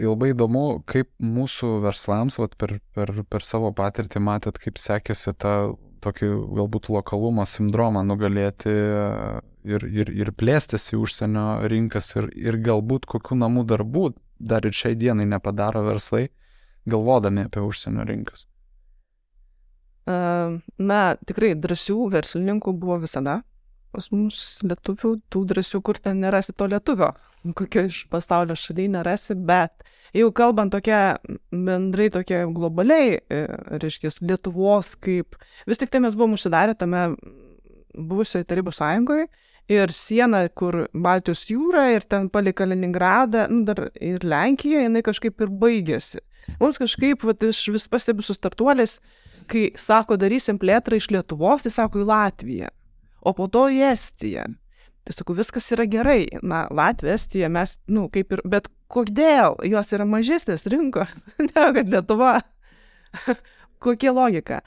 [0.00, 5.34] Tai labai įdomu, kaip mūsų verslams, vat, per, per, per savo patirtį matėt, kaip sekėsi
[5.36, 12.56] tą tokį galbūt lokalumo sindromą nugalėti ir, ir, ir plėstis į užsienio rinkas ir, ir
[12.64, 14.06] galbūt kokių namų darbų
[14.40, 16.30] dar ir šiai dienai nepadaro verslai,
[16.88, 18.46] galvodami apie užsienio rinkas.
[20.08, 23.42] Na, tikrai drąsių verslininkų buvo visada
[23.94, 27.10] pas mus lietuvių, tų drąsių, kur ten nerasi to lietuvio,
[27.58, 29.84] kokio iš pasaulio šaliai nerasi, bet
[30.16, 31.18] jau kalbant tokia
[31.50, 33.42] bendrai tokia globaliai, e,
[33.82, 37.08] reiškia, Lietuvos kaip, vis tik tai mes buvom užsidarę tame
[37.94, 39.28] buvusioje Tarybų sąjungoje
[39.70, 45.40] ir siena, kur Baltijos jūra ir ten palei Kaliningradą, nu, dar ir Lenkija, jinai kažkaip
[45.42, 46.22] ir baigėsi.
[46.58, 48.98] Mums kažkaip, vat, aš vis pastebiu su startuoliais,
[49.50, 52.70] kai sako, darysim plėtrą iš Lietuvos, tai sako į Latviją
[53.22, 54.48] o po to į Estiją.
[55.04, 56.26] Tai sakau, viskas yra gerai.
[56.46, 61.06] Na, Latvija, Estija, mes, nu, kaip ir, bet kodėl jos yra mažesnės rinko,
[61.48, 62.34] negu kad Lietuva?
[63.82, 64.60] Kokia logika?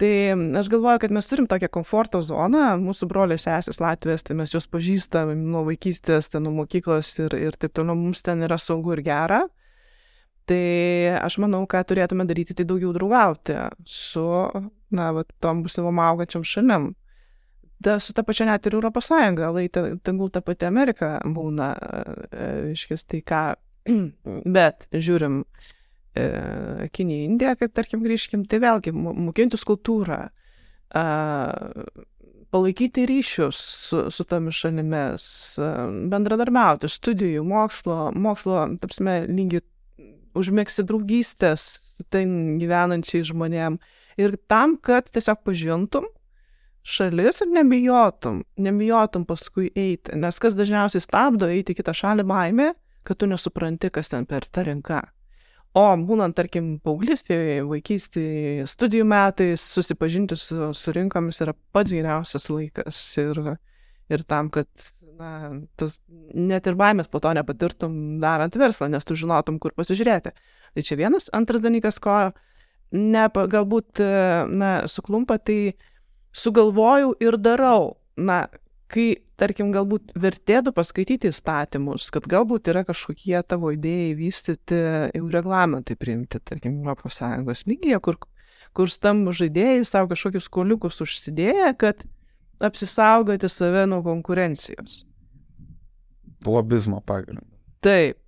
[0.00, 0.12] Tai
[0.58, 4.66] aš galvoju, kad mes turim tokią komforto zoną, mūsų broliai sesės Latvijas, tai mes juos
[4.70, 9.04] pažįstam nuo vaikystės, ten nuo mokyklos ir, ir taip toliau, mums ten yra saugu ir
[9.06, 9.42] gera.
[10.48, 10.64] Tai
[11.20, 14.24] aš manau, ką turėtume daryti, tai daugiau draugauti su,
[14.90, 16.90] na, va, tom būsimom augančiam šalim
[17.84, 21.72] da, su ta pačia net ir Europos Sąjunga, lai tegul ta pati Amerika būna,
[22.72, 23.42] iškis e, tai ką,
[24.56, 26.26] bet žiūrim e,
[26.94, 30.24] Kiniją, Indiją, kaip tarkim grįžkim, tai vėlgi mokintis kultūrą,
[30.94, 31.04] a,
[32.52, 35.26] palaikyti ryšius su, su tomis šalimis,
[36.12, 39.64] bendradarbiauti, studijų, mokslo, mokslo, tapsime, lygiai
[40.36, 41.64] užmėgsti draugystės
[42.12, 43.78] ten gyvenančiai žmonėm.
[44.20, 46.08] Ir tam, kad tiesiog pažintum,
[46.82, 52.72] šalis ir nebijotum, nebijotum paskui eiti, nes kas dažniausiai stabdo eiti į kitą šalį baimė,
[53.06, 55.02] kad tu nesupranti, kas ten per ta rinka.
[55.78, 62.98] O būnant, tarkim, paauglystėje, vaikystėje, studijų metais, susipažinti su, su rinkomis yra pats geriausias laikas
[63.22, 63.40] ir,
[64.12, 64.68] ir tam, kad
[65.16, 65.30] na,
[65.80, 65.96] tas,
[66.34, 70.34] net ir baimės po to nepatirtum darant verslą, nes tu žinotum, kur pasižiūrėti.
[70.76, 71.30] Tai čia vienas.
[71.32, 72.18] Antras dalykas, ko
[72.92, 74.04] ne, galbūt
[74.52, 75.74] na, suklumpa, tai
[76.32, 77.96] sugalvojau ir darau.
[78.16, 78.46] Na,
[78.92, 84.80] kai, tarkim, galbūt vertėtų paskaityti įstatymus, kad galbūt yra kažkokie tavo idėjai vystyti,
[85.16, 88.18] jau reglamentai priimti, tarkim, ES lygyje, kur,
[88.76, 92.04] kur stambų žaidėjai savo kažkokius koliukus užsidėję, kad
[92.62, 95.02] apsisaugoti save nuo konkurencijos.
[96.46, 97.46] Lobizmo pagrindu.
[97.82, 98.18] Taip.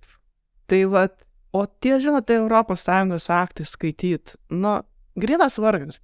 [0.65, 1.13] Tai vad,
[1.53, 4.79] o tie, žinote, ES aktai skaityti, nu,
[5.15, 6.01] grinas vargas.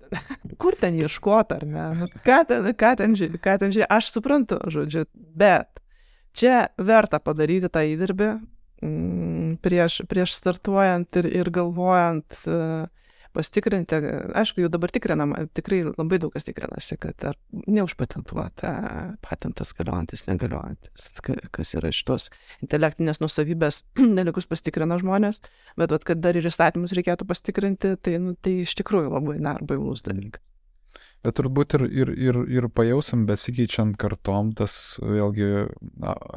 [0.62, 2.08] Kur ten ieškoti, ar ne?
[2.26, 5.82] Ką ten, ką ten žiūrėti, ką ten žiūrėti, aš suprantu, žodžiu, bet
[6.38, 8.32] čia verta padaryti tą įdirbį
[8.86, 12.88] mm, prieš, prieš startuojant ir, ir galvojant, uh,
[13.36, 14.00] pasitikrinti,
[14.38, 18.74] aišku, jau dabar tikrinama, tikrai labai daug kas tikrinasi, kad ar neužpatentuota
[19.26, 21.10] patentas galiojantis, negaliojantis,
[21.56, 22.30] kas yra šitos
[22.66, 23.84] intelektinės nusavybės
[24.20, 25.42] dalykus pasitikrina žmonės,
[25.80, 29.58] bet vat, kad dar ir įstatymus reikėtų pasitikrinti, tai, nu, tai iš tikrųjų labai, na,
[29.62, 30.44] bailus dalykas.
[31.22, 34.74] Bet turbūt ir, ir, ir, ir pajausim besikeičiant kartom, tas
[35.06, 35.68] vėlgi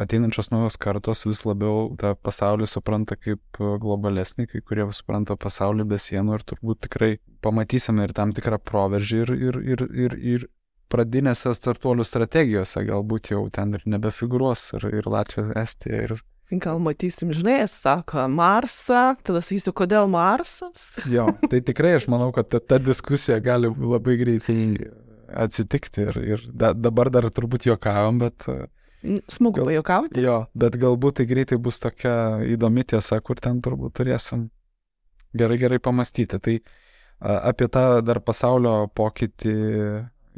[0.05, 6.01] ateinančios naujos kartos vis labiau tą pasaulį supranta kaip globalesnį, kai kurie supranta pasaulį be
[6.01, 10.47] sienų ir turbūt tikrai pamatysime ir tam tikrą proveržį ir, ir, ir, ir, ir
[10.93, 16.19] pradinėse startuolių strategijose galbūt jau ten ir nebefigūruos ir, ir Latvija, Estija ir
[16.53, 20.91] Gal matysim, žinai, sako Marsą, tada sakysiu, kodėl Marsas.
[21.09, 24.59] jo, tai tikrai aš manau, kad ta, ta diskusija gali labai greitai
[25.35, 28.49] atsitikti ir, ir da, dabar dar turbūt juokavom, bet...
[29.29, 30.21] Smagu pajuokauti.
[30.25, 34.47] Jo, bet galbūt tai greitai bus tokia įdomi tiesa, kur ten turbūt turėsim
[35.37, 36.39] gerai gerai pamastyti.
[36.41, 36.55] Tai
[37.51, 39.57] apie tą dar pasaulio pokytį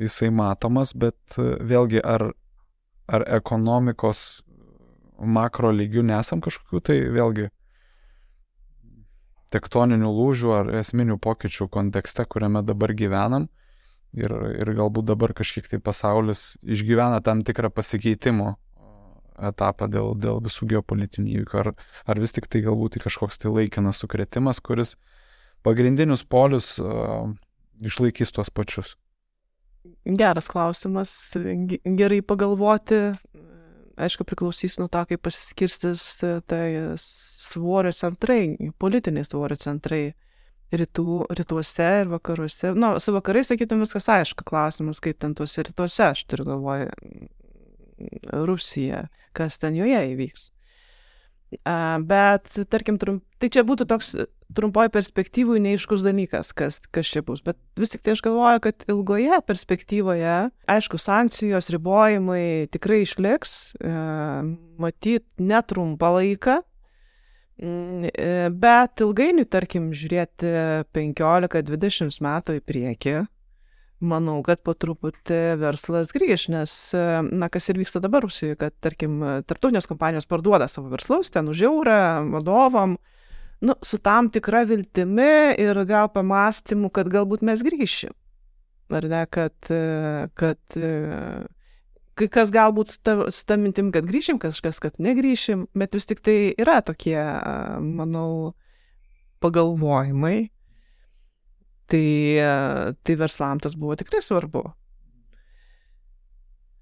[0.02, 2.30] jisai matomas, bet vėlgi ar,
[3.06, 4.42] ar ekonomikos
[5.20, 7.48] makro lygių nesam kažkokių tai vėlgi
[9.54, 13.48] tektoninių lūžių ar esminių pokyčių kontekste, kuriame dabar gyvenam.
[14.16, 18.54] Ir, ir galbūt dabar kažkiek tai pasaulis išgyvena tam tikrą pasikeitimo
[19.36, 21.58] etapą dėl, dėl visų geopolitinių įvykių.
[21.60, 21.72] Ar,
[22.08, 24.94] ar vis tik tai galbūt tai kažkoks tai laikinas sukretimas, kuris
[25.66, 27.28] pagrindinius polius uh,
[27.84, 28.94] išlaikys tuos pačius.
[30.06, 31.12] Geras klausimas.
[31.84, 33.00] Gerai pagalvoti,
[33.96, 36.04] aišku, priklausys nuo to, kaip pasiskirstys
[36.48, 36.68] tai
[37.00, 40.04] svorio centrai, politiniai svorio centrai
[40.74, 42.72] rytų, rytuose ir vakaruose.
[42.74, 46.90] Na, nu, su vakarais, sakytum, viskas aišku, klausimas, kaip ten tuose rytuose, aš turiu galvoje
[48.46, 49.06] Rusiją,
[49.36, 50.50] kas ten joje įvyks.
[52.10, 54.12] Bet, tarkim, trum, tai čia būtų toks
[54.54, 57.42] trumpoji perspektyvų neiškus dalykas, kas, kas čia bus.
[57.44, 60.36] Bet vis tik tai aš galvoju, kad ilgoje perspektyvoje,
[60.70, 63.94] aišku, sankcijos, ribojimai tikrai išliks, e,
[64.82, 66.58] matyt, netrumpą laiką,
[67.62, 70.52] mm, e, bet ilgainiui, tarkim, žiūrėti
[70.96, 73.16] 15-20 metų į priekį,
[74.06, 78.78] manau, kad po truputį verslas grįž, nes, e, na, kas ir vyksta dabar Rusijoje, kad,
[78.84, 82.00] tarkim, tarptautinės kompanijos parduoda savo verslus, ten už eurą
[82.36, 82.98] vadovam,
[83.60, 88.14] nu, su tam tikra viltimi ir gal pamastymu, kad galbūt mes grįšim.
[88.96, 89.54] Ar ne, kad,
[90.38, 90.78] kad
[92.16, 96.08] kai kas galbūt su ta, su ta mintim, kad grįšim, kažkas, kad negryšim, bet vis
[96.08, 97.18] tik tai yra tokie,
[97.82, 98.54] manau,
[99.44, 100.48] pagalvojimai.
[101.86, 102.06] Tai,
[103.06, 104.64] tai verslam tas buvo tikrai svarbu.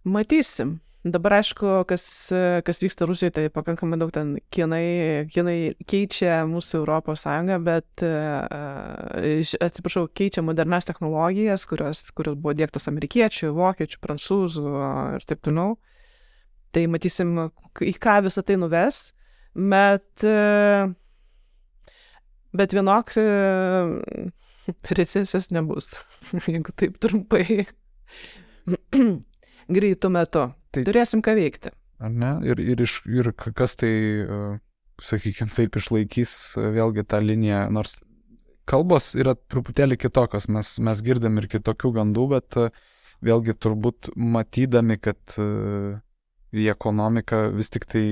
[0.08, 2.04] Matysim, Dabar aišku, kas,
[2.64, 8.04] kas vyksta Rusijoje, tai pakankamai daug ten kinai, kinai keičia mūsų Europos Sąjungą, bet,
[9.66, 14.72] atsiprašau, keičia modernes technologijas, kurios, kurios buvo dėktos amerikiečių, vokiečių, prancūzų
[15.18, 15.76] ir taip toliau.
[16.72, 17.36] Tai matysim,
[17.84, 19.02] į ką visą tai nuves,
[19.52, 20.24] bet,
[22.56, 23.12] bet vienok
[24.96, 25.92] recesijos nebus,
[26.48, 27.66] jeigu taip trumpai
[29.68, 30.48] greitų metu.
[30.74, 31.72] Tai turėsim ką veikti.
[32.02, 32.32] Ar ne?
[32.48, 33.92] Ir, ir, iš, ir kas tai,
[35.02, 36.34] sakykime, taip išlaikys
[36.74, 38.00] vėlgi tą liniją, nors
[38.68, 42.60] kalbos yra truputėlį kitokios, mes, mes girdim ir kitokių gandų, bet
[43.24, 45.36] vėlgi turbūt matydami, kad
[46.54, 48.04] į ekonomiką vis tik tai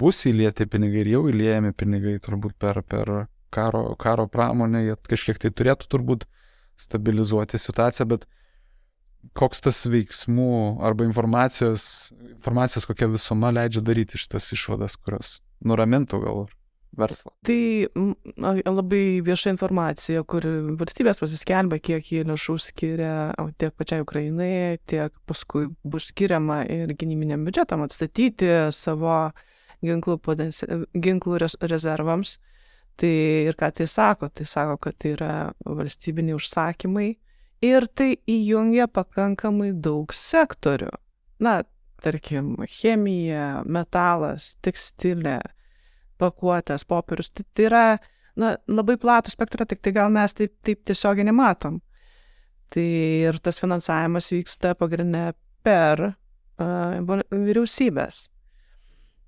[0.00, 3.10] bus įlieti pinigai ir jau įliejami pinigai turbūt per, per
[3.52, 6.26] karo, karo pramonę, jie kažkiek tai turėtų turbūt
[6.80, 8.26] stabilizuoti situaciją, bet
[9.36, 11.84] koks tas veiksmų arba informacijos,
[12.34, 16.42] informacijos kokia visuma leidžia daryti šitas išvadas, kurios nuramintų gal
[16.98, 17.32] verslą.
[17.46, 17.60] Tai
[18.66, 20.46] labai vieša informacija, kur
[20.80, 23.14] valstybės pasiskelbia, kiek jie lėšų skiria
[23.60, 29.30] tiek pačiai Ukrainai, tiek paskui bus skiriama ir gynybiniam biudžetam atstatyti savo
[29.86, 30.66] ginklų, potenci...
[30.94, 32.38] ginklų rezervams.
[33.00, 33.10] Tai
[33.48, 34.28] ir ką tai sako?
[34.28, 37.14] Tai sako, kad tai yra valstybiniai užsakymai
[37.64, 40.90] ir tai įjungia pakankamai daug sektorių.
[41.44, 41.60] Na,
[42.00, 45.38] tarkim, chemija, metalas, tekstilė,
[46.20, 47.30] pakuotės, popierius.
[47.32, 47.84] Tai, tai yra
[48.40, 51.80] na, labai platų spektrą, tik tai gal mes taip, taip tiesiogiai nematom.
[52.70, 52.86] Tai
[53.28, 55.32] ir tas finansavimas vyksta pagrindinė
[55.66, 58.28] per uh, vyriausybės.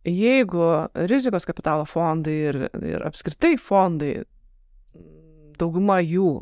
[0.07, 0.69] Jeigu
[1.11, 4.17] rizikos kapitalo fondai ir, ir apskritai fondai,
[5.59, 6.41] dauguma jų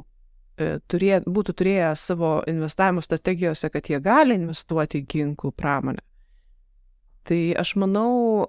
[0.91, 6.05] turė, būtų turėję savo investavimo strategijose, kad jie gali investuoti į ginklų pramonę.
[7.31, 8.47] Tai aš manau,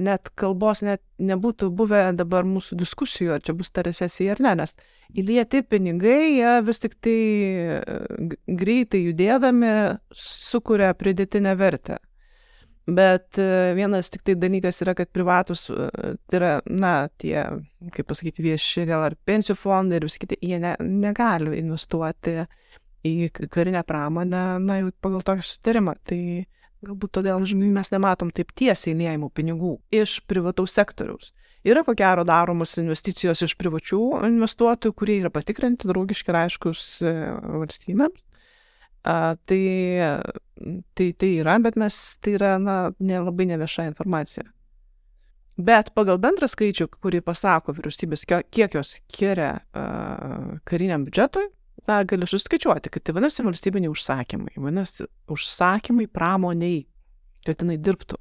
[0.00, 4.54] net kalbos net nebūtų buvę dabar mūsų diskusijų, ar čia bus ta recesija ar ne,
[4.62, 4.72] nes
[5.14, 7.20] įlieti pinigai, jie vis tik tai
[7.76, 8.08] e,
[8.48, 9.70] greitai judėdami
[10.16, 12.00] sukuria pridėtinę vertę.
[12.86, 17.40] Bet e, vienas tik tai dalykas yra, kad privatus, e, tai yra, na, tie,
[17.94, 22.44] kaip pasakyti, vieši gal ar pensijų fondai ir visi kiti, jie ne, negali investuoti
[23.06, 25.96] į karinę pramonę, na, jau pagal tokį sutarimą.
[26.06, 26.20] Tai
[26.86, 31.32] galbūt todėl, žinai, mes nematom taip tiesiai liejimų pinigų iš privataus sektoriaus.
[31.66, 37.14] Yra ko gero daromos investicijos iš privačių investuotojų, kurie yra patikrinti, draugiški ir aiškus e,
[37.64, 38.22] valstybėms.
[39.06, 39.62] A, tai,
[40.98, 44.42] tai, tai yra, bet mes, tai yra, na, nelabai nevieša informacija.
[45.56, 51.46] Bet pagal bendrą skaičių, kurį pasako vyriausybės, kiek jos skiria uh, kariniam biudžetui,
[51.86, 56.82] na, galiu suskaičiuoti, kad tai vadinasi valstybiniai užsakymai, vadinasi užsakymai pramoniai,
[57.46, 58.18] kad jinai dirbtų.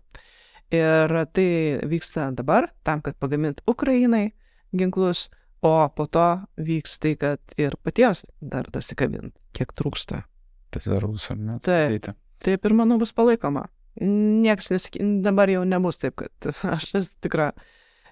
[0.75, 1.49] Ir tai
[1.89, 4.29] vyksta dabar, tam, kad pagamint Ukrainai
[4.77, 5.27] ginklus,
[5.65, 6.29] o po to
[6.61, 10.21] vyks tai, kad ir patiems dar dasikabint, kiek trūksta
[10.75, 11.57] rezervus, ar ne?
[11.65, 12.11] Taip.
[12.45, 13.65] Taip ir manau bus palaikoma.
[14.01, 14.99] Niekas nesik...
[15.23, 17.51] dabar jau nebus taip, kad aš esu tikra,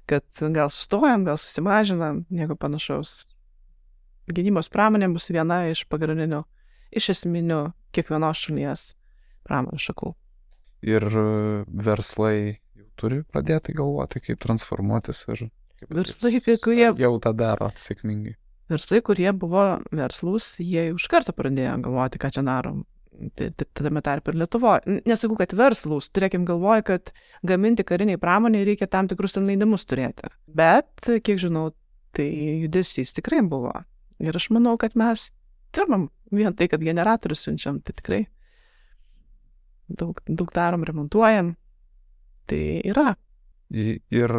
[0.10, 3.24] kad gal sustojam, gal susimažinam, nieko panašaus.
[4.32, 6.44] Gynybos pramonė bus viena iš pagrindinių,
[6.96, 7.64] iš esminių
[7.96, 8.94] kiekvienos šalies
[9.44, 10.14] pramonės šakų.
[10.88, 11.26] Ir e,
[11.84, 12.38] verslai
[12.80, 15.50] jau turi pradėti galvoti, kaip transformuotis ir...
[15.92, 16.88] Verslai, kurie...
[16.96, 18.38] Jau tą daro sėkmingai
[18.72, 22.84] verslai, kurie buvo verslus, jie iš karto pradėjo galvoti, ką čia darom.
[23.38, 24.98] Tai, tai tame tarp ir Lietuvoje.
[25.06, 27.12] Nesakau, kad verslus, turėkim galvoj, kad
[27.46, 30.32] gaminti kariniai pramoniai reikia tam tikrus leidimus turėti.
[30.50, 31.70] Bet, kiek žinau,
[32.18, 32.26] tai
[32.64, 33.76] judesys tikrai buvo.
[34.24, 35.30] Ir aš manau, kad mes
[35.76, 38.24] dirbam vien tai, kad generatorius siunčiam, tai tikrai
[39.88, 41.54] daug, daug darom, remontuojam.
[42.50, 43.14] Tai yra
[43.74, 44.34] Ir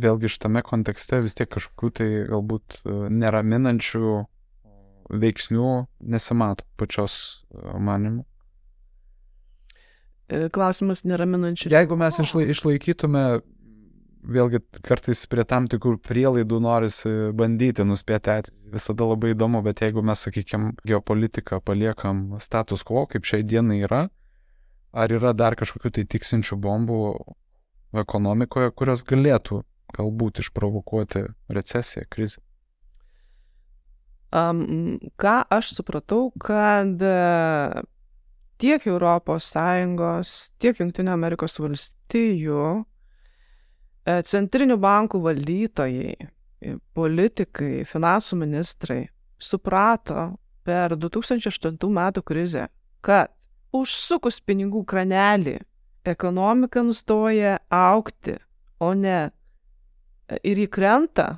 [0.00, 4.12] vėlgi šitame kontekste vis tiek kažkokių tai galbūt e, neraminančių
[5.12, 7.18] veiksnių nesimato pačios
[7.52, 8.24] e, manimu.
[10.32, 11.68] E, klausimas neraminančių.
[11.74, 13.26] Jeigu mes išla, išlaikytume,
[14.26, 20.02] vėlgi kartais prie tam tikrų prielaidų norisi bandyti nuspėti ateitį, visada labai įdomu, bet jeigu
[20.02, 24.06] mes, sakykime, geopolitiką paliekam status quo, kaip šiai dienai yra,
[24.96, 27.02] ar yra dar kažkokių tai tiksinčių bombų,
[28.02, 29.62] ekonomikoje, kurios galėtų
[29.96, 31.22] galbūt išprovokuoti
[31.52, 32.42] recesiją, krizę?
[34.36, 37.00] Um, ką aš supratau, kad
[38.60, 41.36] tiek ES, tiek JAV
[44.06, 46.16] e, centrinių bankų valdytojai,
[46.96, 49.06] politikai, finansų ministrai
[49.38, 50.32] suprato
[50.66, 52.66] per 2008 metų krizę,
[53.00, 53.30] kad
[53.76, 55.58] užsukus pinigų kranelį
[56.08, 58.36] ekonomika nustoja aukti,
[58.80, 59.30] o ne
[60.42, 61.36] ir įkrenta,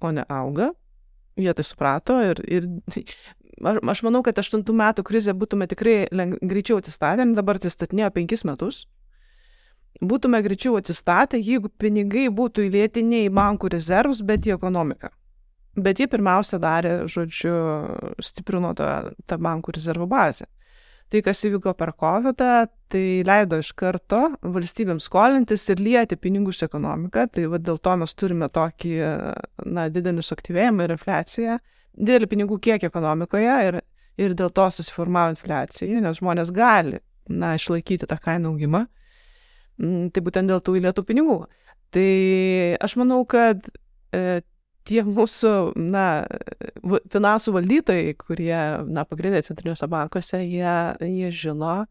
[0.00, 0.70] o ne auga,
[1.36, 2.68] jie tai suprato ir, ir
[3.92, 8.84] aš, manau, kad aštuntų metų krizė būtume tikrai leng, greičiau atsistatę, dabar atsistatinėjo penkis metus.
[10.04, 15.08] Būtume greičiau atsistatę, jeigu pinigai būtų įlėti ne į bankų rezervus, bet į ekonomiką.
[15.76, 17.54] Bet jie pirmiausia darė, žodžiu,
[18.24, 20.48] stiprino tą, tą bankų rezervų bazę.
[21.06, 22.40] Tai, kas įvyko per COVID,
[22.90, 27.28] tai leido iš karto valstybėms skolintis ir lieti pinigus ekonomiką.
[27.30, 28.94] Tai va, dėl to mes turime tokį
[29.70, 31.58] na, didelį suaktyvėjimą ir infliaciją,
[31.94, 33.78] didelį pinigų kiekį ekonomikoje ir,
[34.18, 36.98] ir dėl to susiformavo infliacija, nes žmonės gali
[37.30, 38.82] na, išlaikyti tą kainų augimą.
[39.78, 41.38] Mm, tai būtent dėl tų įlietų pinigų.
[41.94, 42.10] Tai
[42.82, 43.62] aš manau, kad
[44.10, 44.40] e,
[44.86, 45.52] tie mūsų,
[45.92, 46.06] na,
[47.12, 48.56] finansų valdytojai, kurie,
[48.86, 51.84] na, pagrindė centriniuose bankuose, jie, jie žino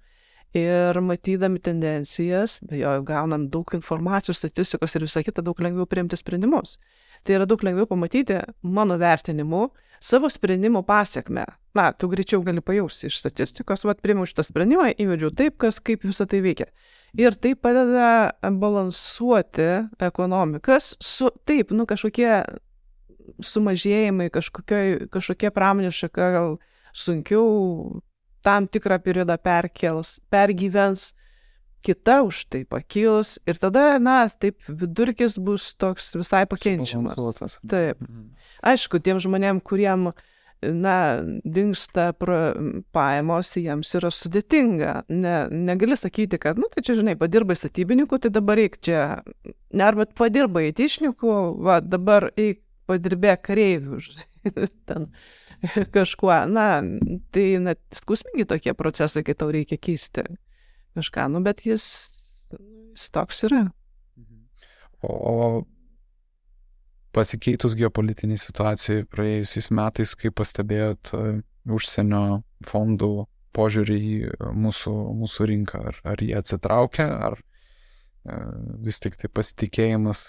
[0.55, 6.19] ir matydami tendencijas, be jo gaunam daug informacijos, statistikos ir visą kitą, daug lengviau priimti
[6.19, 6.77] sprendimus.
[7.25, 9.67] Tai yra daug lengviau pamatyti, mano vertinimu,
[9.99, 11.45] savo sprendimo pasiekme.
[11.75, 16.05] Na, tu greičiau gali pajausti iš statistikos, vad priimu šitą sprendimą, įvedžiau taip, kas, kaip
[16.07, 16.69] visą tai veikia.
[17.19, 19.67] Ir tai padeda balansuoti
[20.03, 22.29] ekonomikas su, taip, nu, kažkokie
[23.43, 26.57] sumažėjimai, kažkokie pramonės šaka gal
[26.95, 28.01] sunkiau
[28.45, 31.13] tam tikrą periodą perkels, pergyvens,
[31.85, 37.17] kita už tai pakils ir tada, na, taip vidurkis bus toks visai pakenčiamas.
[37.61, 38.01] Taip.
[38.01, 38.31] Mhm.
[38.65, 40.09] Aišku, tiem žmonėm, kuriem,
[40.65, 40.97] na,
[41.45, 42.07] dinksta
[42.95, 44.93] pajamos, jiems yra sudėtinga.
[45.13, 45.35] Ne,
[45.69, 49.21] negali sakyti, kad, nu, tai čia, žinai, padirbai statybininkų, tai dabar eik čia.
[49.45, 54.01] Ne, arba padirbai įtišnikų, va, dabar eik padirbėk kareivių,
[54.89, 55.09] ten
[55.95, 56.33] kažkuo.
[56.51, 56.67] Na,
[57.35, 60.25] tai net skausmingi tokie procesai, kai tau reikia keisti
[60.95, 61.85] kažką, nu, bet jis,
[62.53, 63.65] jis toks yra.
[65.05, 65.65] O
[67.15, 71.21] pasikeitus geopolitiniai situacijai praėjusiais metais, kaip pastebėjot e,
[71.71, 73.11] užsienio fondų
[73.55, 74.15] požiūrį į
[74.65, 78.39] mūsų, mūsų rinką, ar, ar jie atsitraukia, ar e,
[78.83, 80.27] vis tik tai pasitikėjimas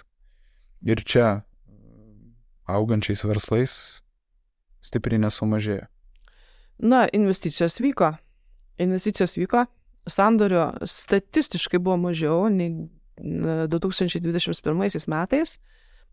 [0.86, 1.26] ir čia
[2.66, 3.76] augančiais verslais
[4.84, 5.86] stipriai nesumažėjo.
[6.86, 8.12] Na, investicijos vyko.
[8.82, 9.64] Investicijos vyko.
[10.06, 12.86] Sandorio statistiškai buvo mažiau nei
[13.16, 15.56] 2021 metais.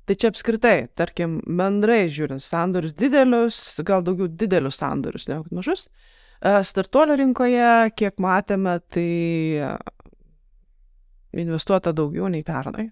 [0.04, 5.86] Tai čia apskritai, tarkim, bendrai žiūrint, sandorius didelius, gal daugiau didelius sandorius, negu mažus.
[6.44, 9.08] E, startuolio rinkoje, kiek matėme, tai
[11.40, 12.90] investuota daugiau nei pernai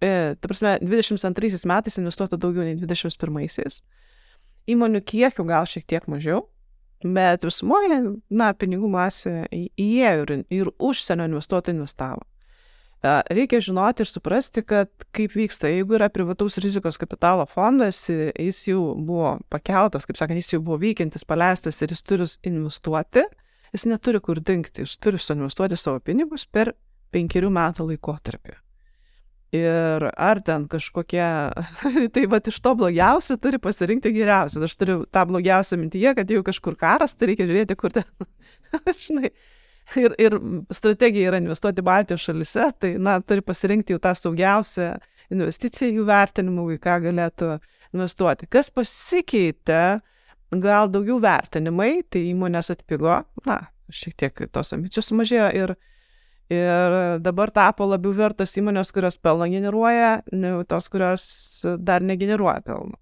[0.00, 3.80] e, ta prasme, 22 metais investuota daugiau nei 21-aisiais.
[4.70, 6.44] Įmonių kiekių gal šiek tiek mažiau,
[7.04, 12.26] bet visumoje, na, pinigų masė įėjo ir, ir užsienio investuotojai investavo.
[13.00, 18.62] E, reikia žinoti ir suprasti, kad kaip vyksta, jeigu yra privataus rizikos kapitalo fondas, jis
[18.68, 23.24] jau buvo pakeltas, kaip sakant, jis jau buvo veikiantis, paleistas ir jis turi investuoti,
[23.72, 26.74] jis neturi kur dinkti, jis turi suinvestuoti savo pinigus per
[27.14, 28.60] penkerių metų laikotarpį.
[29.50, 31.22] Ir ar ten kažkokie,
[32.14, 34.62] tai va iš to blogiausio turi pasirinkti geriausią.
[34.62, 38.06] Aš turiu tą blogiausią mintyje, kad jeigu kažkur karas, tai reikia žiūrėti, kur ten,
[39.04, 39.32] žinai.
[39.98, 40.36] Ir, ir
[40.70, 44.92] strategija yra investuoti Baltijos šalise, tai, na, turi pasirinkti jau tą saugiausią
[45.34, 47.50] investiciją jų vertinimų, į ką galėtų
[47.90, 48.46] investuoti.
[48.54, 49.82] Kas pasikeitė,
[50.62, 53.58] gal daugiau vertinimai, tai įmonės atpigo, na,
[53.90, 55.74] šiek tiek tos ambicijos sumažėjo ir
[56.50, 61.22] Ir dabar tapo labiau vertos įmonės, kurios pelną generuoja, negu tos, kurios
[61.78, 62.98] dar negeneruoja pelno.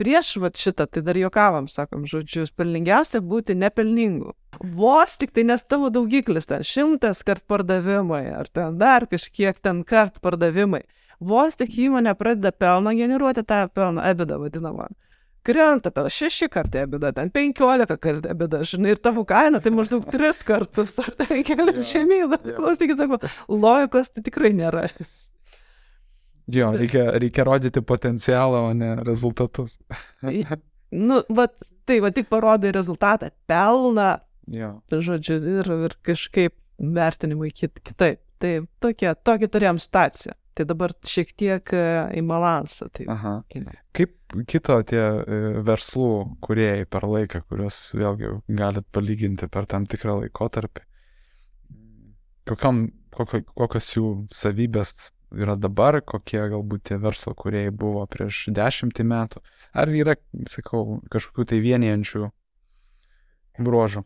[0.00, 4.32] Prieš vat, šitą, tai dar juokavam, sakom, žodžiu, pelningiausia būti nepelningu.
[4.74, 9.84] Vos tik tai nes tavo daugiklis ten šimtas kart pardavimai, ar ten dar kažkiek ten
[9.86, 10.82] kart pardavimai.
[11.20, 14.88] Vos tik įmonė pradeda pelną generuoti tą pelną, ebidą vadinamą
[15.44, 20.06] krenta per šeši kartai ebida, ten penkiolika kartų ebida, žinai, ir tavo kaina tai maždaug
[20.12, 22.40] tris kartus, ar tai kelias žemyną.
[22.56, 23.20] Klausykit, sako,
[23.52, 24.88] logikos tai tikrai nėra.
[26.52, 29.78] Jo, reikia, reikia rodyti potencialą, o ne rezultatus.
[31.08, 31.48] nu, va,
[31.88, 34.14] tai va tik parodai rezultatą, pelną.
[34.52, 34.74] Jo.
[34.92, 38.20] Žodžiu, ir, ir kažkaip vertinimai kit, kitaip.
[38.42, 40.34] Tai tokia, tokia turėjom situaciją.
[40.54, 41.86] Tai dabar šiek tiek e,
[42.18, 42.90] į balansą.
[42.94, 43.06] Tai...
[43.10, 43.32] Aha.
[43.96, 44.12] Kaip
[44.48, 46.10] kito tie e, verslų
[46.44, 50.84] kuriejai per laiką, kuriuos vėlgi galit palyginti per tam tikrą laikotarpį?
[52.48, 59.06] Kokiam, kokio, kokios jų savybės yra dabar, kokie galbūt tie verslo kuriejai buvo prieš dešimtį
[59.10, 59.44] metų?
[59.74, 60.16] Ar yra,
[60.50, 62.28] sakau, kažkokių tai vienijančių
[63.64, 64.04] bruožų?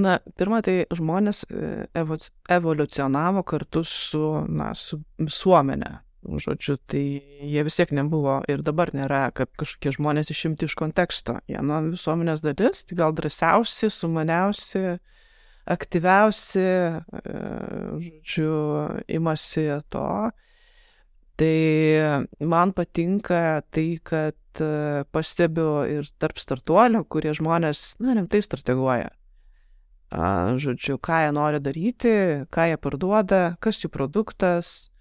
[0.00, 2.16] Na, pirmą, tai žmonės e, evo,
[2.50, 5.92] evoliucionavo kartu su, na, su visuomenė.
[6.24, 11.36] Žodžiu, tai jie vis tiek nebuvo ir dabar nėra, kaip kažkokie žmonės išimti iš konteksto.
[11.50, 14.96] Jie nuo visuomenės dalis, tai gal drąsiausi, sumaniausi,
[15.68, 17.34] aktyviausi, e,
[18.06, 18.54] žodžiu,
[19.18, 20.06] imasi to.
[21.36, 21.58] Tai
[22.40, 29.12] man patinka tai, kad e, pastebiu ir tarp startuolių, kurie žmonės, na, rimtai strateguoja.
[30.14, 32.16] Žodžiu, ką jie nori daryti,
[32.54, 34.93] ką jie parduoda, kas jų produktas,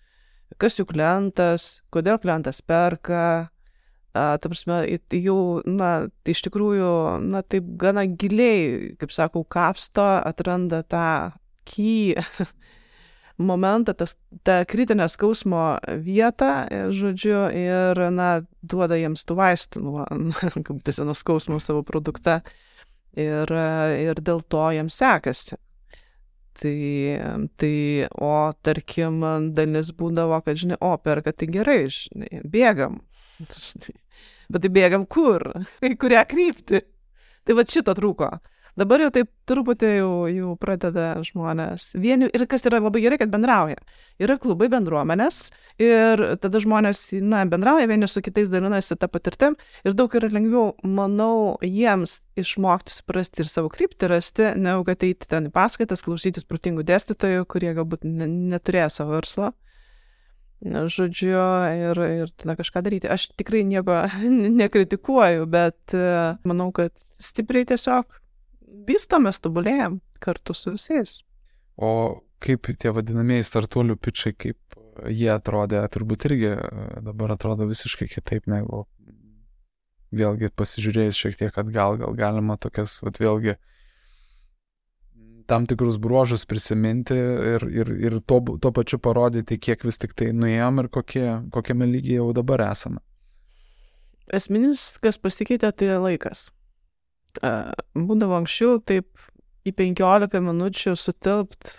[0.61, 3.49] kas jų klientas, kodėl klientas perka.
[4.13, 4.83] A, ta prasme,
[5.17, 6.89] jau, na, tai iš tikrųjų,
[7.33, 11.05] na, taip gana giliai, kaip sakau, kapsto, atranda tą
[11.65, 12.13] ky
[13.49, 14.13] momentą, tas,
[14.45, 16.51] tą kritinę skausmo vietą,
[16.93, 18.29] žodžiu, ir, na,
[18.61, 20.05] duoda jiems tų vaistų nuo,
[20.67, 22.43] kabutėse, nuo skausmo savo produktą.
[23.17, 23.49] Ir,
[24.01, 25.57] ir dėl to jiems sekasi.
[26.53, 26.77] Tai,
[27.57, 27.75] tai,
[28.21, 29.23] o tarkim,
[29.57, 32.99] dalis būdavo, kad, žinai, o, perka tai gerai, žinai, bėgam.
[34.53, 35.47] Bet tai bėgam kur?
[35.81, 36.83] Į kurią kryptį?
[37.43, 38.29] Tai va šito trūko.
[38.73, 41.91] Dabar jau taip truputį jau, jau pradeda žmonės.
[41.93, 43.77] Vieni, ir kas yra labai gerai, kad bendrauja.
[44.21, 45.51] Yra klubai bendruomenės
[45.81, 50.71] ir tada žmonės, na, bendrauja vieni su kitais, dalinasi tą patirtim ir daug yra lengviau,
[50.81, 56.49] manau, jiems išmokti suprasti ir savo kryptį rasti, negu kad eiti ten į paskaitas, klausytis
[56.49, 59.53] protingų dėstytojų, kurie galbūt ne, neturėjo savo verslo
[60.63, 61.37] žodžiu,
[61.91, 63.09] ir, ir tada kažką daryti.
[63.11, 64.05] Aš tikrai nieko
[64.63, 65.95] nekritikuoju, bet
[66.47, 68.22] manau, kad stipriai tiesiog
[68.87, 71.21] vystomės, tobulėjom kartu su visais.
[71.77, 76.57] O kaip tie vadinamieji startuolių pičiai, kaip jie atrodė, turbūt irgi e,
[77.05, 78.83] dabar atrodo visiškai kitaip negu
[80.13, 83.55] vėlgi pasižiūrėjus šiek tiek atgal, gal galima tokias, vat, vėlgi,
[85.49, 90.29] tam tikrus bruožus prisiminti ir, ir, ir tuo, tuo pačiu parodyti, kiek vis tik tai
[90.37, 93.01] nuėjom ir kokie, kokiame lygyje jau dabar esame.
[94.33, 96.51] Esminis, kas pasikeitė, tai laikas
[97.41, 99.09] būdavo anksčiau taip
[99.63, 101.77] į 15 minučių sutilpt,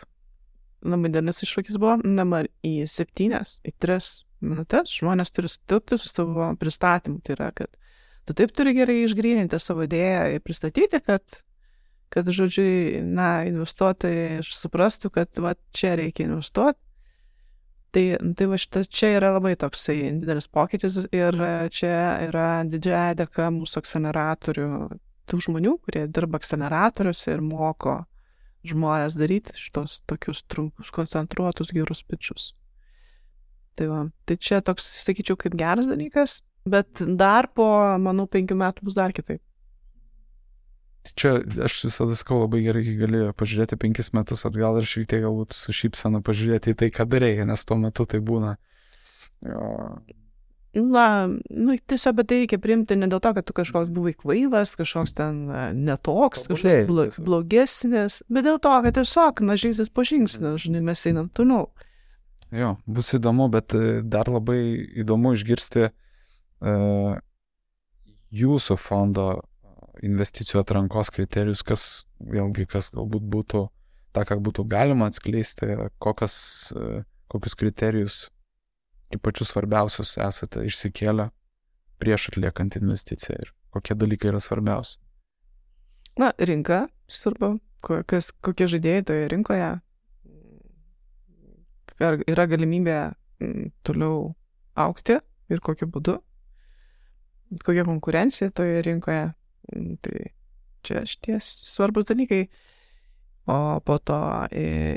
[0.84, 4.10] labai didelis iššūkis buvo, dabar į 7, į 3
[4.44, 7.20] minutės žmonės turi sutilpti su savo pristatymu.
[7.24, 7.70] Tai yra, kad
[8.28, 11.22] tu taip turi gerai išgryninti savo idėją ir pristatyti, kad,
[12.12, 12.66] kad žodžiu,
[13.04, 16.80] na, investuotojai suprastų, kad va, čia reikia investuoti.
[17.94, 18.02] Tai,
[18.34, 21.36] tai va šitą čia yra labai toksai didelis pokytis ir
[21.70, 21.92] čia
[22.24, 24.70] yra didžiąją dėka mūsų akceleratorių
[25.30, 28.02] tų žmonių, kurie dirba akceleratoriuose ir moko
[28.64, 32.52] žmonės daryti šitos tokius trumpus, koncentruotus gerus pičius.
[33.74, 37.66] Tai, va, tai čia toks, sakyčiau, kaip geras dalykas, bet dar po,
[38.00, 39.42] manau, penkių metų bus dar kitaip.
[41.18, 45.20] Čia aš visada sakau labai gerai, kai gali pažiūrėti penkis metus atgal ir šiek tiek
[45.26, 48.54] galbūt su šypsena pažiūrėti į tai, ką darėjai, nes tuo metu tai būna.
[49.44, 49.66] Jo,
[50.74, 54.72] Na, nu, tiesiog, bet tai reikia priimti ne dėl to, kad tu kažkoks buvai kvailas,
[54.74, 60.02] kažkoks ten e, netoks, kažkoks blo blogesnis, bet dėl to, kad tiesiog, na, žingsnis po
[60.08, 61.68] žingsnio, žinai, mes einam toliau.
[62.54, 64.58] Jo, bus įdomu, bet e, dar labai
[65.04, 67.14] įdomu išgirsti uh,
[68.34, 69.28] jūsų fondo
[70.02, 71.86] investicijų atrankos kriterijus, kas
[72.18, 73.64] vėlgi, kas galbūt būtų,
[74.10, 75.70] tą, ką būtų galima atskleisti,
[76.02, 76.36] kokias,
[77.30, 78.22] kokius kriterijus
[79.14, 81.30] į pačius svarbiausius esate išsikėlę
[82.02, 84.98] prieš atliekant investiciją ir kokie dalykai yra svarbiausi?
[86.20, 89.70] Na, rinka, svarbu, kas, kokie žaidėjai toje rinkoje,
[92.02, 92.98] ar yra galimybė
[93.42, 94.34] mm, toliau
[94.78, 95.18] aukti
[95.50, 96.16] ir kokiu būdu,
[97.66, 99.26] kokia konkurencija toje rinkoje,
[99.74, 100.30] mm, tai
[100.84, 102.44] čia šities svarbus dalykai.
[103.50, 104.16] O po to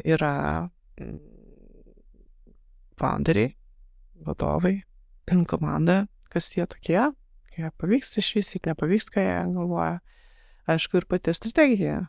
[0.08, 0.36] yra
[1.02, 1.18] mm,
[2.98, 3.52] founderiai,
[4.26, 4.82] vadovai,
[5.48, 7.00] komanda, kas jie tokie,
[7.58, 9.98] jie pavyks išvystyti, nepavyks, ką jie galvoja.
[10.68, 12.08] Aišku, ir pati strategija,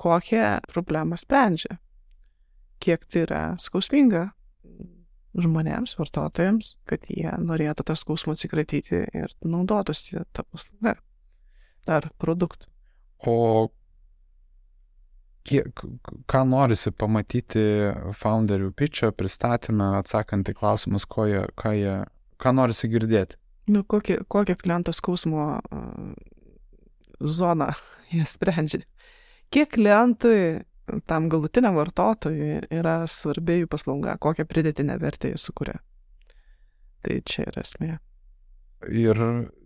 [0.00, 1.76] kokią problemą sprendžia,
[2.80, 4.30] kiek tai yra skausminga
[5.38, 10.96] žmonėms, vartotojams, kad jie norėtų tą skausmą atsikratyti ir naudotųsi tą paslaugą
[11.88, 12.68] ar produktą.
[13.26, 13.68] O
[15.48, 15.82] kiek,
[16.28, 17.64] ką norisi pamatyti
[18.18, 21.94] founderių pitčio pristatymę, atsakant į klausimus, ko jie, ką, jie,
[22.42, 23.38] ką norisi girdėti?
[23.68, 25.58] Nu, kokią, kokią kliento skausmo
[27.20, 27.70] zoną
[28.14, 28.82] jie sprendžia.
[29.52, 30.64] Kiek klientui,
[31.08, 35.78] tam galutiniam vartotojui yra svarbi jų paslauga, kokią pridėtinę vertę jie sukuria.
[37.04, 37.94] Tai čia yra esmė.
[38.88, 39.20] Ir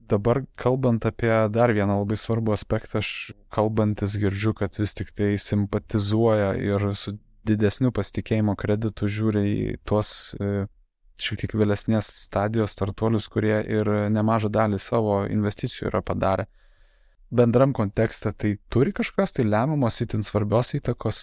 [0.09, 5.35] dabar kalbant apie dar vieną labai svarbų aspektą, aš kalbantis girdžiu, kad vis tik tai
[5.41, 7.17] simpatizuoja ir su
[7.49, 10.67] didesniu pasitikėjimo kreditu žiūri į tuos e,
[11.23, 16.47] šiek tiek vėlesnės stadijos startuolius, kurie ir nemažą dalį savo investicijų yra padarę.
[17.33, 21.23] Bendram kontekste tai turi kažkas tai lemiamos, itin svarbios įtakos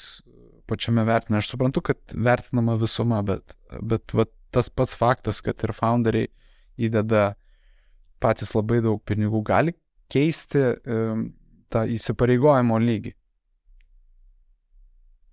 [0.70, 1.42] pačiame vertinime.
[1.42, 6.32] Aš suprantu, kad vertinama visuma, bet, bet va, tas pats faktas, kad ir founderiai
[6.80, 7.34] įdeda
[8.22, 9.76] patys labai daug pinigų, gali
[10.10, 10.62] keisti
[11.70, 13.16] tą įsipareigojimo lygį.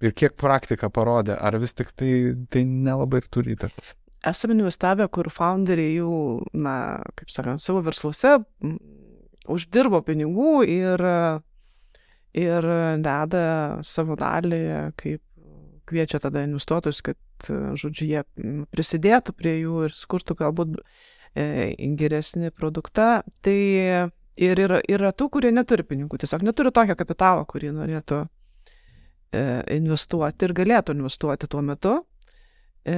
[0.04, 2.10] Ir kiek praktika parodė, ar vis tik tai,
[2.52, 3.94] tai nelabai ir turi įtakos
[4.26, 6.76] esame investavę, kur founderiai jau, na,
[7.18, 8.36] kaip sakant, savo versluose
[9.52, 11.02] uždirbo pinigų ir,
[12.34, 12.68] ir
[13.04, 13.44] deda
[13.86, 14.62] savo dalį,
[14.98, 15.22] kaip
[15.86, 17.20] kviečia tada investuotojus, kad,
[17.78, 18.24] žodžiu, jie
[18.74, 20.80] prisidėtų prie jų ir skurtų galbūt
[21.36, 23.20] geresnį produktą.
[23.44, 23.56] Tai
[24.36, 29.42] ir yra, yra tų, kurie neturi pinigų, tiesiog neturi tokio kapitalo, kurį norėtų e,
[29.76, 31.94] investuoti ir galėtų investuoti tuo metu.
[32.86, 32.96] E,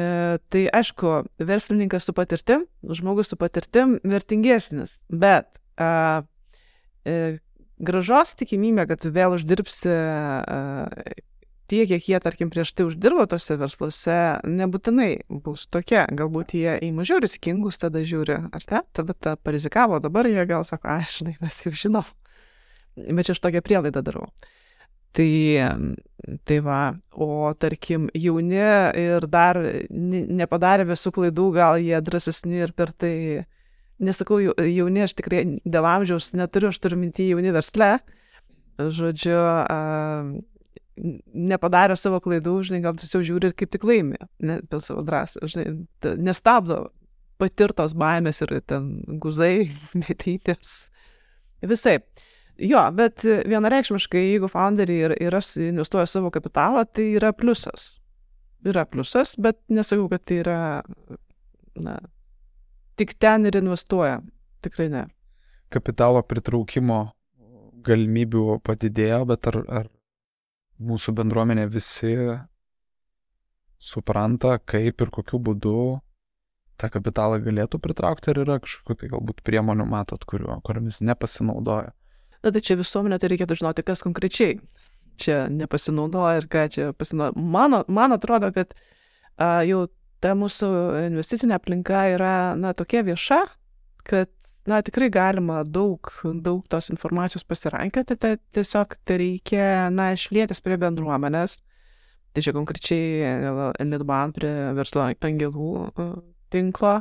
[0.53, 1.15] tai aišku,
[1.49, 5.49] verslininkas su patirtim, žmogus su patirtim vertingesnis, bet
[5.81, 6.25] a,
[7.07, 7.39] e,
[7.79, 10.59] gražos tikimybė, kad tu vėl uždirbsi a,
[11.69, 15.11] tiek, kiek jie, tarkim, prieš tai uždirbo tose versluose, nebūtinai
[15.45, 16.07] bus tokia.
[16.19, 18.83] Galbūt jie į mažiau rizikingus tada žiūri, ar ne?
[18.97, 22.09] Tada ta parizikavo, dabar jie gal sako, aš, žinai, mes jau žinom.
[22.99, 24.31] Bet čia aš tokią prielaidą darau.
[25.17, 25.29] Tai,
[26.45, 26.81] tai va,
[27.17, 28.61] o tarkim, jauni
[29.01, 29.59] ir dar
[29.89, 33.15] nepadarė visų klaidų, gal jie drąsesni ir per tai,
[34.05, 37.97] nesakau, jauni, aš tikrai dėl amžiaus neturiu, aš turiu mintį jauni versle,
[38.79, 39.41] žodžiu,
[40.99, 45.49] nepadarė savo klaidų, žinai, gal tiesiog žiūri ir kaip tik laimi, ne, per savo drąsą,
[45.51, 45.67] žinai,
[46.23, 46.87] nestabdo
[47.39, 48.91] patirtos baimės ir ten
[49.23, 49.69] guzai,
[50.07, 50.91] metytės,
[51.63, 51.99] visai.
[52.59, 58.01] Jo, bet vienareikšmiškai, jeigu founderiai yra investuoja savo kapitalą, tai yra pliusas.
[58.67, 60.59] Yra pliusas, bet nesakau, kad tai yra,
[61.79, 61.95] na,
[62.99, 64.19] tik ten ir investuoja.
[64.67, 65.05] Tikrai ne.
[65.71, 67.05] Kapitalo pritraukimo
[67.87, 69.87] galimybių padidėjo, bet ar, ar
[70.79, 72.15] mūsų bendruomenė visi
[73.79, 75.79] supranta, kaip ir kokiu būdu
[76.79, 81.93] tą kapitalą galėtų pritraukti, ar yra kažkokiu tai galbūt priemonių matot, kuriuo, kuriamis nepasinaudoja?
[82.45, 84.61] Na tai čia visuomenė, tai reikėtų žinoti, kas konkrečiai
[85.19, 87.43] čia nepasinaudoja ir ką čia pasinaudoja.
[87.43, 88.77] Man, man atrodo, kad
[89.35, 89.89] a, jau
[90.23, 90.69] ta mūsų
[91.09, 93.41] investicinė aplinka yra, na, tokia vieša,
[94.07, 94.31] kad,
[94.69, 96.11] na, tikrai galima daug,
[96.45, 99.65] daug tos informacijos pasirankioti, tai tiesiog tai reikia,
[99.95, 101.59] na, išlėtis prie bendruomenės.
[102.37, 105.71] Tai čia konkrečiai Lidban prie verslo angelų
[106.53, 106.99] tinklo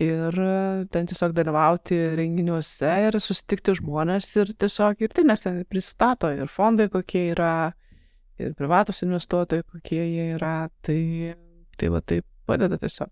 [0.00, 5.62] ir e, ten tiesiog dalyvauti renginiuose ir susitikti žmonės ir tiesiog ir tai, nes ten
[5.70, 7.72] pristato ir fondai kokie yra,
[8.38, 11.34] ir privatus investuotojai kokie jie yra, tai,
[11.78, 13.10] tai va taip padeda tiesiog.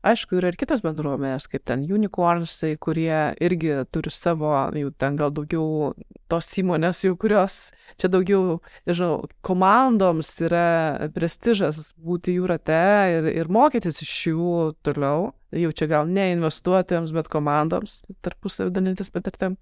[0.00, 5.32] Aišku, yra ir kitas bendruomenės, kaip ten unicornsai, kurie irgi turi savo, jau ten gal
[5.36, 5.90] daugiau
[6.32, 7.58] tos įmonės, jau kurios
[8.00, 12.80] čia daugiau, nežinau, komandoms yra prestižas būti jų rate
[13.18, 14.54] ir, ir mokytis iš jų
[14.86, 15.34] toliau.
[15.52, 19.58] Jau čia gal ne investuotojams, bet komandoms tarpusavį dalintis patirtim.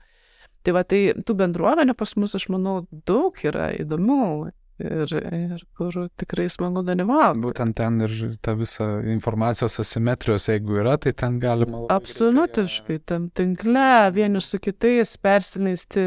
[0.62, 5.96] Tai va, tai tų bendruomenių pas mus, aš manau, daug yra įdomių ir, ir kur
[6.20, 7.42] tikrai smagu dalyvauti.
[7.44, 8.14] Būtent ten ir
[8.44, 11.84] ta visa informacijos asimetrijos, jeigu yra, tai ten galima.
[11.92, 16.04] Absoliutiškai, tam tinkle vieni su kitais persileisti,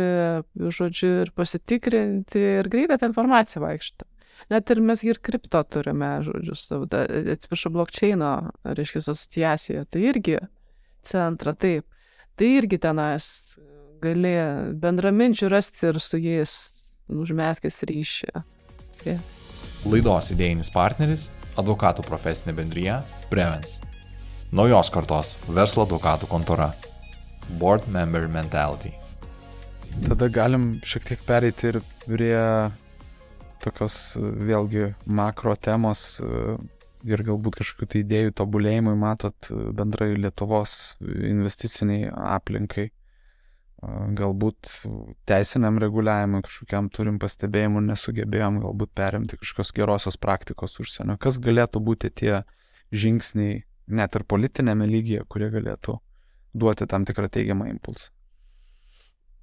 [0.55, 4.07] žodžiu, ir pasitikrinti ir greitai tą informaciją vaikštą.
[4.49, 8.31] Net ir mes ir kripto turime, žodžiu, savo, atsiprašau, blokčeino,
[8.65, 10.39] reiškia, asociacija, tai irgi
[11.05, 11.85] centra, taip.
[12.39, 13.27] Tai irgi tenais
[14.01, 14.33] gali
[14.81, 16.55] bendraminčių rasti ir su jais
[17.11, 18.31] užmeskęs ryšį.
[19.05, 19.21] Yeah.
[19.85, 21.29] Laidos idėjinis partneris-
[21.61, 22.99] advokatų profesinė bendryje
[23.31, 23.79] Prevens.
[24.51, 26.73] Naujos kartos verslo advokatų kontora.
[27.59, 28.93] Board Member Mentality.
[30.05, 32.71] Tada galim šiek tiek pereiti ir prie
[33.63, 42.91] tokios vėlgi makro temos ir galbūt kažkokių tai idėjų tobulėjimui matot bendrai Lietuvos investiciniai aplinkai
[43.81, 44.75] galbūt
[45.25, 51.17] teisiniam reguliavimui kažkokiam turim pastebėjimų, nesugebėjom galbūt perimti kažkokios gerosios praktikos užsienio.
[51.21, 52.43] Kas galėtų būti tie
[52.93, 55.97] žingsniai, net ir politinėme lygyje, kurie galėtų
[56.53, 58.11] duoti tam tikrą teigiamą impulsą?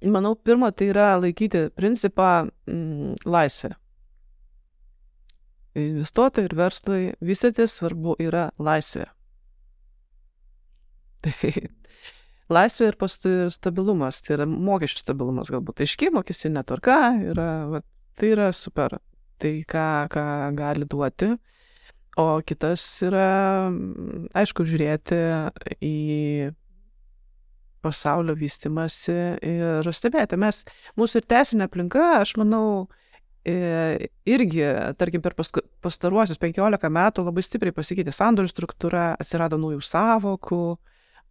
[0.07, 3.73] Manau, pirma, tai yra laikyti principą mm, laisvę.
[5.79, 9.09] Investuotojai ir verslai vystytis svarbu yra laisvė.
[11.27, 11.51] Tai
[12.53, 16.97] laisvė ir paskui stabilumas, tai yra mokesčių stabilumas, galbūt aiškiai mokestinė tvarka,
[17.31, 17.83] yra, va,
[18.19, 18.97] tai yra super,
[19.41, 20.25] tai ką, ką
[20.57, 21.33] gali duoti.
[22.19, 23.69] O kitas yra,
[24.35, 25.19] aišku, žiūrėti
[25.85, 25.97] į
[27.85, 30.39] pasaulio vystimasi ir stebėti.
[30.41, 30.65] Mes,
[30.99, 32.89] mūsų ir teisinė aplinka, aš manau,
[33.45, 34.65] irgi,
[34.99, 40.63] tarkim, per pastaruosius 15 metų labai stipriai pasikeitė sandorių struktūra, atsirado naujų savokų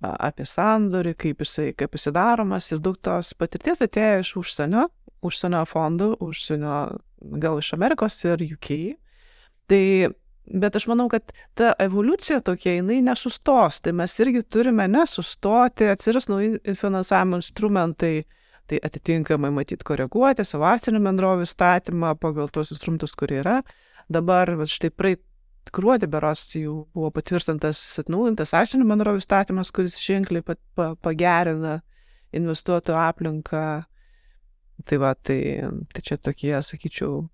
[0.00, 4.86] apie sandorį, kaip jisai, kaip jisai daromas ir daug tos patirties atėjo iš užsienio,
[5.26, 6.78] užsienio fondų, užsienio,
[7.42, 8.70] gal iš Amerikos ir UK.
[9.68, 9.82] Tai,
[10.48, 16.30] bet aš manau, kad ta evoliucija tokia, jinai nesustos, tai mes irgi turime nesustoti, atsiras
[16.30, 18.22] nauji finansavimo instrumentai,
[18.68, 23.62] tai atitinkamai matyti koreguoti savo akcinių bendrovių statymą pagal tuos instrumentus, kurie yra.
[24.12, 25.20] Dabar, štai praeit
[25.74, 31.80] gruodį beros jau buvo patvirtintas atnaujintas akcinių bendrovių statymas, kuris ženkliai pa, pa, pagerina
[32.36, 33.62] investuotojų aplinką.
[34.86, 35.40] Tai va, tai,
[35.90, 37.24] tai čia tokie, sakyčiau,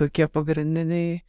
[0.00, 1.20] tokie pagrindiniai,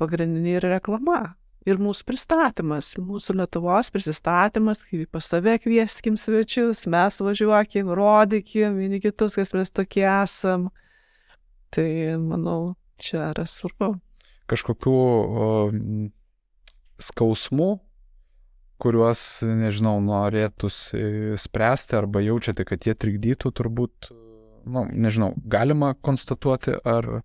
[0.00, 1.20] pagrindiniai ir reklama
[1.66, 9.02] ir mūsų pristatymas, mūsų Lietuvos prisistatymas, kaip pas save kvieskim svečius, mes važiuokim, rodykim vieni
[9.02, 10.70] kitus, kas mes tokie esam.
[11.74, 11.88] Tai
[12.22, 13.96] manau, čia yra svarbu.
[14.46, 14.96] Kažkokių
[17.02, 17.70] skausmų,
[18.82, 24.10] kuriuos, nežinau, norėtųsi spręsti arba jaučiate, kad jie trikdytų, turbūt,
[24.68, 27.20] nu, nežinau, galima konstatuoti, ar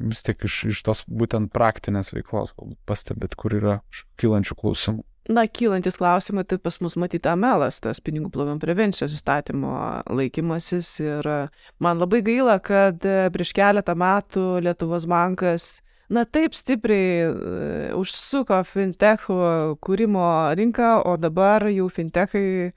[0.00, 2.54] vis tiek iš, iš tos būtent praktinės veiklos
[2.88, 3.78] pastebėt, kur yra
[4.20, 5.04] kylančių klausimų.
[5.28, 9.74] Na, kylantis klausimai, tai pas mus matyti amelas, tas pinigų plovimo prevencijos įstatymo
[10.16, 10.94] laikymasis.
[11.04, 11.28] Ir
[11.78, 15.74] man labai gaila, kad e, prieš keletą metų Lietuvos bankas,
[16.08, 19.36] na, taip stipriai uh, užsuko fintechų
[19.84, 20.24] kūrimo
[20.58, 22.72] rinką, o dabar jau fintechai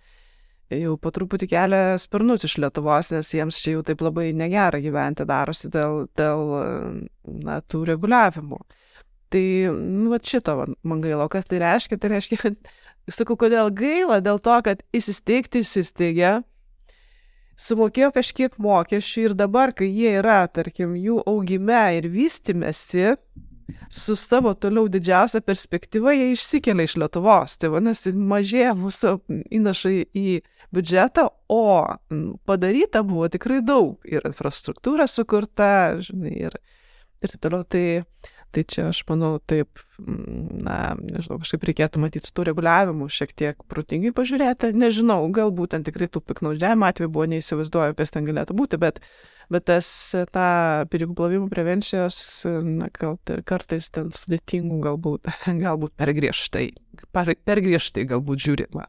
[0.74, 5.26] jau po truputį kelia sparnus iš Lietuvos, nes jiems čia jau taip labai negera gyventi
[5.30, 6.54] darosi dėl, dėl
[7.44, 8.62] na, tų reguliavimų.
[9.34, 10.54] Tai, nu, va šito
[10.86, 11.98] man gaila, kas tai reiškia?
[11.98, 12.74] Tai reiškia, kad,
[13.10, 14.20] sakau, kodėl gaila?
[14.22, 16.36] Dėl to, kad įsisteigti įsisteigė,
[17.60, 23.16] sumokėjo kažkiek mokesčių ir dabar, kai jie yra, tarkim, jų augime ir vystimėsi,
[23.90, 27.58] su savo toliau didžiausia perspektyva jie išsikelia iš Lietuvos.
[27.58, 29.14] Tai vadinasi, mažėja mūsų
[29.60, 30.28] įnašai į
[30.74, 31.64] biudžetą, o
[32.50, 33.98] padaryta buvo tikrai daug.
[34.10, 35.70] Ir infrastruktūra sukurta,
[36.04, 36.58] žinai, ir,
[37.22, 37.66] ir taip toliau.
[37.66, 37.86] Tai,
[38.54, 44.14] tai čia aš manau taip, na, nežinau, kažkaip reikėtų matyti tų reguliavimų šiek tiek protingai
[44.16, 44.74] pažiūrėti.
[44.78, 49.04] Nežinau, galbūt ten tikrai tų piknaudžiavimo atvejų buvo, neįsivaizduoju, kas ten galėtų būti, bet
[49.52, 49.88] bet tas
[50.34, 50.48] tą
[50.92, 52.18] pinigų plovimo prevencijos,
[52.64, 55.30] na, kartais ten sudėtingų galbūt,
[55.66, 56.70] galbūt per griežtai,
[57.12, 58.88] per, per griežtai galbūt žiūrima.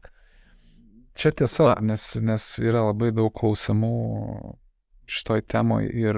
[1.15, 3.91] Čia tiesa, nes, nes yra labai daug klausimų
[5.07, 6.17] šitoj temoj ir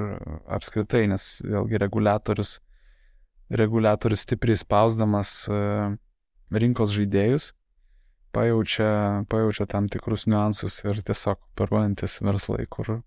[0.50, 2.58] apskritai, nes vėlgi reguliatorius,
[3.50, 5.62] reguliatorius stipriai spausdamas e,
[6.52, 7.52] rinkos žaidėjus,
[8.36, 13.00] pajaučia, pajaučia tam tikrus niuansus ir tiesiog paruojantis verslai, kur,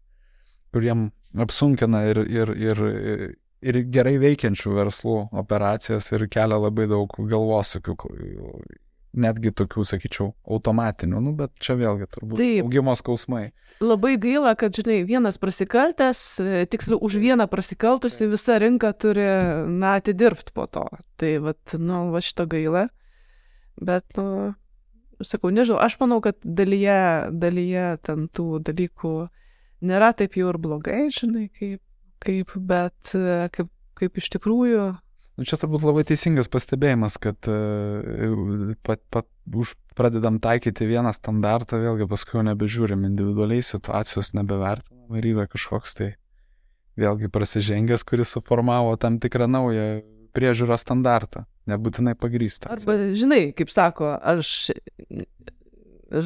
[0.73, 2.85] kur jiem apsunkina ir, ir, ir,
[3.61, 7.97] ir gerai veikiančių verslų operacijas ir kelia labai daug galvosakių,
[9.17, 12.63] netgi tokių, sakyčiau, automatinių, nu, bet čia vėlgi turbūt Taip.
[12.65, 13.51] augimo skausmai.
[13.83, 16.21] Labai gaila, kad, žinai, vienas prasikaltęs,
[16.71, 19.27] tiksliau, už vieną prasikaltusi visa rinka turi,
[19.73, 20.87] na, atidirbti po to.
[21.21, 22.87] Tai, vat, nu, va šito gaila.
[23.81, 24.53] Bet, nu,
[25.25, 29.15] sakau, nežinau, aš manau, kad dalyje, dalyje ten tų dalykų
[29.87, 31.81] nėra taip jau ir blogai, žinai, kaip,
[32.23, 33.15] kaip bet
[33.57, 34.91] kaip, kaip iš tikrųjų.
[35.41, 41.79] Nu, čia turbūt labai teisingas pastebėjimas, kad uh, pat, pat už pradedam taikyti vieną standartą,
[41.81, 46.11] vėlgi paskui jau nebežiūrim individualiai situacijos, nebevertinam ir yra kažkoks tai
[47.01, 49.87] vėlgi prasižengęs, kuris suformavo tam tikrą naują
[50.37, 52.69] priežiūros standartą, nebūtinai pagrįstą.
[52.77, 54.53] Arba, žinai, kaip sako, aš,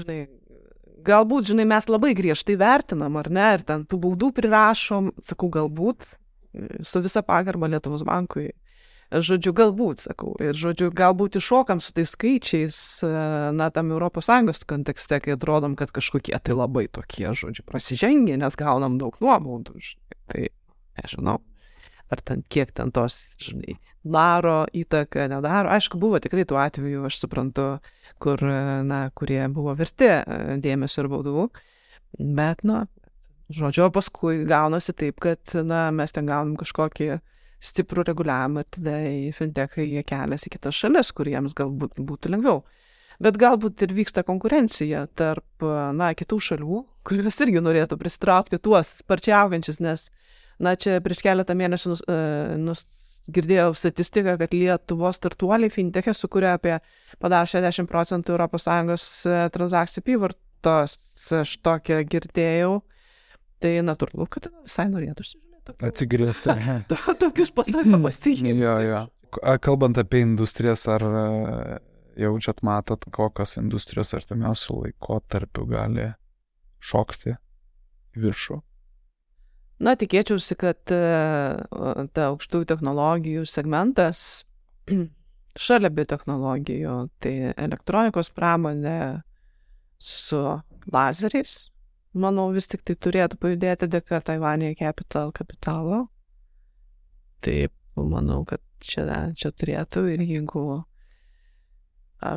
[0.02, 0.18] žinai,
[1.06, 6.02] galbūt, žinai, mes labai griežtai vertinam, ar ne, ir ten tų baudų prirašom, sakau, galbūt,
[6.82, 8.50] su visa pagarba Lietuvos bankui.
[9.14, 12.78] Žodžiu, galbūt, sakau, ir žodžiu, galbūt iššokam su tais skaičiais,
[13.54, 18.98] na, tam ES kontekste, kai atrodom, kad kažkokie tai labai tokie, žodžiu, prasižengia, nes gaunam
[18.98, 19.78] daug nuobaudų.
[20.32, 20.48] Tai,
[20.98, 21.38] nežinau
[22.14, 25.72] ar ten kiek ten tos, žinai, daro įtaką, nedaro.
[25.74, 27.68] Aišku, buvo tikrai tų atvejų, aš suprantu,
[28.22, 28.42] kur,
[28.86, 31.46] na, kurie buvo verti e, dėmesio ir baudų,
[32.18, 32.84] bet, na,
[33.54, 37.16] žodžio, paskui gaunasi taip, kad, na, mes ten gaunam kažkokį
[37.64, 42.34] stiprų reguliavimą ir tada į fintechą jie keliasi į kitas šalis, kur jiems galbūt būtų
[42.34, 42.62] lengviau.
[43.22, 49.36] Bet galbūt ir vyksta konkurencija tarp, na, kitų šalių, kurios irgi norėtų pristraukti tuos sparčiai
[49.38, 50.08] augančius, nes,
[50.58, 52.82] na, čia prieš keletą mėnesių nus, uh, nus,
[53.32, 56.74] girdėjau statistiką, kad Lietuvos startuoliai fintechė sukuria apie
[57.22, 59.06] padarė 60 procentų ES
[59.54, 60.98] transakcijų apyvartos.
[61.32, 62.82] Aš tokią girdėjau.
[63.64, 65.38] Tai natūralu, kad visai norėtųsi.
[65.72, 66.54] Atsigriezti.
[67.22, 68.20] Tokius pasakymus.
[68.26, 69.02] jo, jo.
[69.64, 71.02] Kalbant apie industrijas, ar
[72.20, 76.06] jaučiat, matot, kokios industrijos artimiausių laikotarpių gali
[76.84, 77.34] šokti
[78.20, 78.60] viršų?
[79.84, 84.44] Na, tikėčiausi, kad uh, ta aukštųjų technologijų segmentas
[85.66, 89.24] šalia biotehnologijų, tai elektronikos pramonė
[89.98, 90.40] su
[90.92, 91.56] lazeriais,
[92.14, 96.04] manau, vis tik tai turėtų pajudėti dėka Taiwanėje Capital kapitalo.
[97.44, 99.04] Taip, manau, kad čia,
[99.36, 100.84] čia turėtų ir jeigu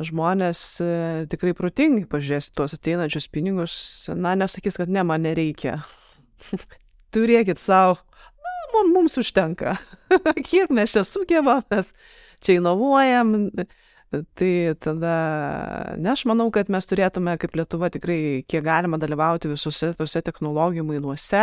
[0.04, 0.88] žmonės e,
[1.32, 3.72] tikrai protingai pažiūrės tuos ateinančius pinigus,
[4.12, 5.78] na, nesakys, kad ne, man nereikia.
[7.14, 7.98] turėkit savo,
[8.44, 9.76] na, mums užtenka.
[10.48, 11.88] Kiek mes čia sugebam, mes
[12.44, 13.34] čia inovuojam.
[14.08, 15.14] Tai tada,
[16.00, 20.86] ne, aš manau, kad mes turėtume kaip Lietuva tikrai kiek galima dalyvauti visuose tose technologijų
[20.88, 21.42] mainuose.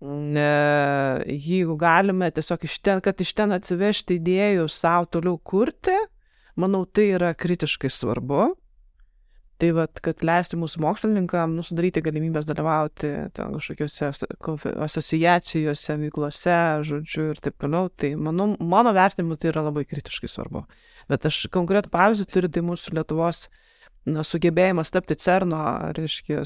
[0.00, 5.96] Jeigu galime tiesiog iš ten, kad iš ten atsivežti idėjų savo toliau kurti,
[6.60, 8.50] manau, tai yra kritiškai svarbu.
[9.60, 14.08] Tai vad, kad leisti mūsų mokslininkam nu, sudaryti galimybės dalyvauti ten kažkokiuose
[14.86, 16.54] asociacijose, veiklose,
[16.88, 20.64] žodžiu, ir taip toliau, tai manau, mano vertinimu tai yra labai kritiškai svarbu.
[21.12, 23.42] Bet aš konkretų pavyzdį turiu, tai mūsų Lietuvos
[24.08, 25.60] na, sugebėjimas tapti CERNO,
[25.98, 26.40] reiškia,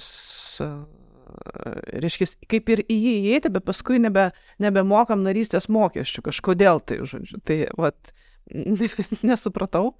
[2.02, 7.38] reiškia, kaip ir į jį įeiti, bet paskui nebe, nebemokam narystės mokesčių, kažkodėl tai, žodžiu.
[7.46, 8.14] Tai, vad,
[9.30, 9.92] nesupratau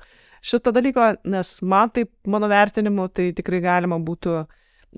[0.45, 4.43] šito dalyko, nes man taip, mano vertinimu, tai tikrai galima būtų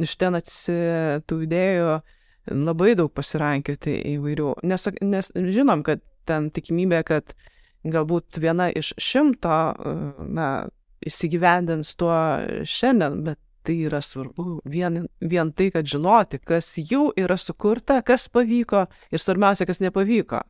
[0.03, 1.93] iš ten atsitų idėjų
[2.53, 4.53] labai daug pasirankioti įvairių.
[4.67, 7.37] Nes, nes žinom, kad ten tikimybė, kad
[7.87, 9.59] galbūt viena iš šimto,
[10.35, 10.49] na,
[11.07, 12.15] įsigyvendins tuo
[12.67, 18.29] šiandien, bet tai yra svarbu vien, vien tai, kad žinoti, kas jau yra sukurta, kas
[18.31, 20.43] pavyko ir svarbiausia, kas nepavyko.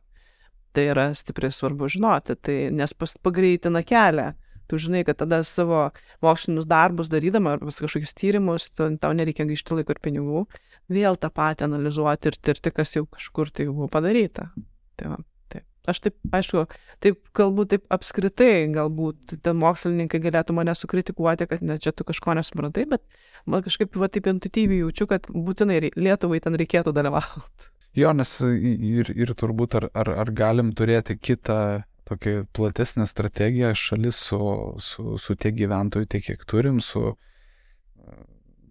[0.77, 2.93] Tai yra stipriai svarbu žinoti, tai, nes
[3.25, 4.33] pagreitina kelią
[4.67, 5.87] tu žinai, kad tada savo
[6.23, 10.43] mokslinius darbus darydama arba kažkokius tyrimus, tau nereikia gaišti laiko ir pinigų,
[10.91, 14.49] vėl tą patį analizuoti ir tirti, kas jau kažkur tai buvo padaryta.
[14.97, 15.65] Tai va, taip.
[15.87, 16.65] Aš taip, aišku,
[17.03, 22.35] taip kalbu taip apskritai, galbūt ten mokslininkai galėtų mane sukritikuoti, kad net čia tu kažko
[22.39, 23.03] nesuprantai, bet
[23.45, 27.71] man kažkaip va taip intuityviai jaučiu, kad būtinai Lietuvai ten reikėtų dalyvauti.
[27.97, 34.19] Jo, nes ir, ir turbūt ar, ar, ar galim turėti kitą tokia platesnė strategija šalis
[34.29, 34.39] su,
[34.83, 38.17] su, su tiek gyventojų, tiek kiek turim, su e,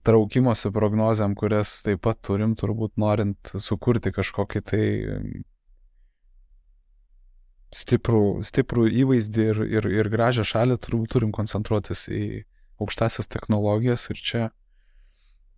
[0.06, 4.84] traukimosi prognozėm, kurias taip pat turim, turbūt norint sukurti kažkokį tai
[7.74, 12.22] stiprų, stiprų įvaizdį ir, ir, ir gražią šalį, turbūt turim koncentruotis į
[12.82, 14.46] aukštasias technologijas ir čia.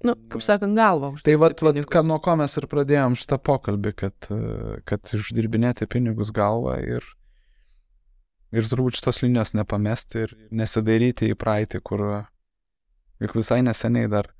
[0.06, 1.10] Nu, kaip sakant, galva.
[1.26, 4.28] Tai vad, vad ką, nuo ko mes ir pradėjom šitą pokalbį, kad,
[4.86, 7.06] kad uždirbinėti pinigus galvą ir,
[8.54, 12.04] Ir turbūt šitos linijos nepamesti ir nesidairyti į praeitį, kur
[13.20, 14.30] juk visai neseniai dar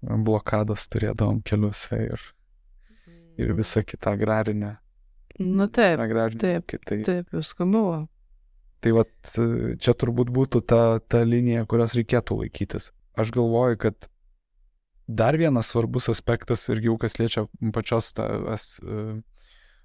[0.00, 2.22] blokadas turėdavom keliuose ir,
[3.40, 4.76] ir visą kitą agrarinę.
[5.40, 7.02] Na taip, agrarinę, taip, kitai.
[7.06, 8.04] taip, visko buvo.
[8.80, 9.12] Tai vat,
[9.82, 12.90] čia turbūt būtų ta, ta linija, kurios reikėtų laikytis.
[13.18, 14.08] Aš galvoju, kad
[15.10, 17.44] dar vienas svarbus aspektas irgi jau kas liečia
[17.74, 18.78] pačios ta, as,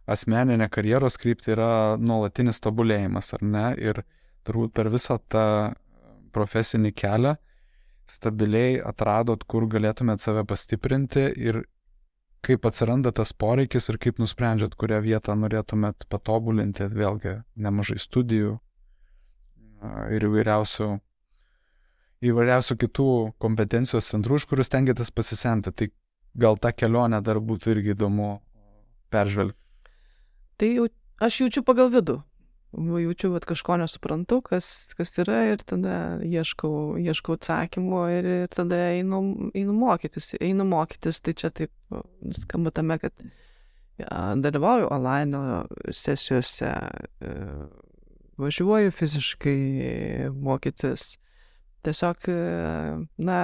[0.05, 3.65] asmeninę karjeros kryptį yra nuolatinis tobulėjimas, ar ne?
[3.81, 4.03] Ir
[4.45, 5.47] turbūt per visą tą
[6.35, 7.35] profesinį kelią
[8.05, 11.63] stabiliai atradot, kur galėtumėt save pastiprinti ir
[12.45, 18.59] kaip atsiranda tas poreikis ir kaip nusprendžiat, kurią vietą norėtumėt patobulinti, vėlgi nemažai studijų
[20.13, 20.89] ir įvairiausių,
[22.29, 23.09] įvairiausių kitų
[23.41, 25.73] kompetencijos centrų, iš kurių stengiatės pasisemti.
[25.73, 25.89] Tai
[26.45, 28.35] gal tą kelionę dar būtų irgi įdomu
[29.13, 29.64] peržvelgti.
[30.57, 30.87] Tai jau,
[31.23, 32.19] aš jaučiu pagal vidų.
[32.75, 38.79] Jaučiu, kad kažko nesuprantu, kas, kas yra ir tada ieškau, ieškau atsakymų ir, ir tada
[38.97, 39.21] einu,
[39.55, 40.33] einu mokytis.
[40.43, 41.71] Einu mokytis, tai čia taip
[42.35, 43.15] skamba tame, kad
[44.01, 45.39] ja, dalyvauju online
[45.95, 46.73] sesijose,
[47.23, 47.33] e,
[48.43, 49.57] važiuoju fiziškai
[50.35, 51.13] mokytis.
[51.87, 52.37] Tiesiog, e,
[53.23, 53.39] na,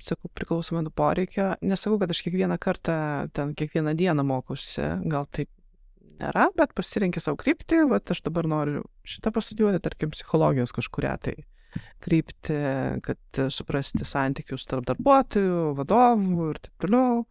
[0.00, 1.52] sakau, priklausomai nuo poreikio.
[1.60, 2.96] Nesakau, kad aš kiekvieną kartą,
[3.36, 5.52] ten kiekvieną dieną mokusi, gal taip
[6.20, 11.40] nėra, bet pasirinkė savo kryptį, va aš dabar noriu šitą pastudijuoti, tarkim, psichologijos kažkuria tai.
[12.02, 12.56] kryptį,
[13.04, 17.22] kad suprasti santykius tarp darbuotojų, vadovų ir taip toliau.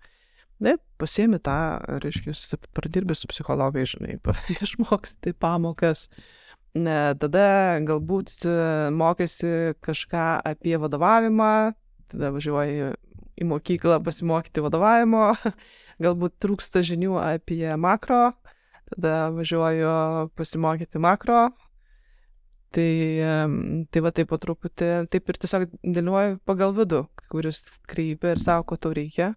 [0.60, 1.56] Taip, pasiemi tą,
[2.04, 4.18] reiškia, pradirbi su psichologai, žinai,
[4.66, 6.08] išmoksti pamokas.
[6.78, 8.56] Ne, tada galbūt e,
[8.94, 11.54] mokėsi kažką apie vadovavimą,
[12.12, 12.92] tada važiuoji
[13.40, 15.32] į mokyklą pasimokyti vadovavimo,
[16.04, 18.36] galbūt trūksta žinių apie makro,
[18.94, 21.50] tada važiuoju pasimokyti makro.
[22.70, 22.90] Tai,
[23.90, 27.00] tai va taip po truputį, taip ir tiesiog dėliuoju pagal vidų,
[27.32, 29.32] kuris kreipia ir sako, ko tau reikia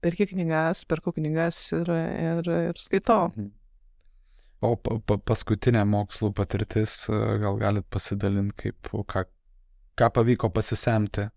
[0.00, 3.30] perki knygas, perku knygas ir, ir, ir skaitau.
[3.34, 3.50] Mhm.
[4.60, 9.22] O pa, pa, paskutinė mokslų patirtis, gal galit pasidalinti, kaip, ką,
[9.96, 11.30] ką pavyko pasisemti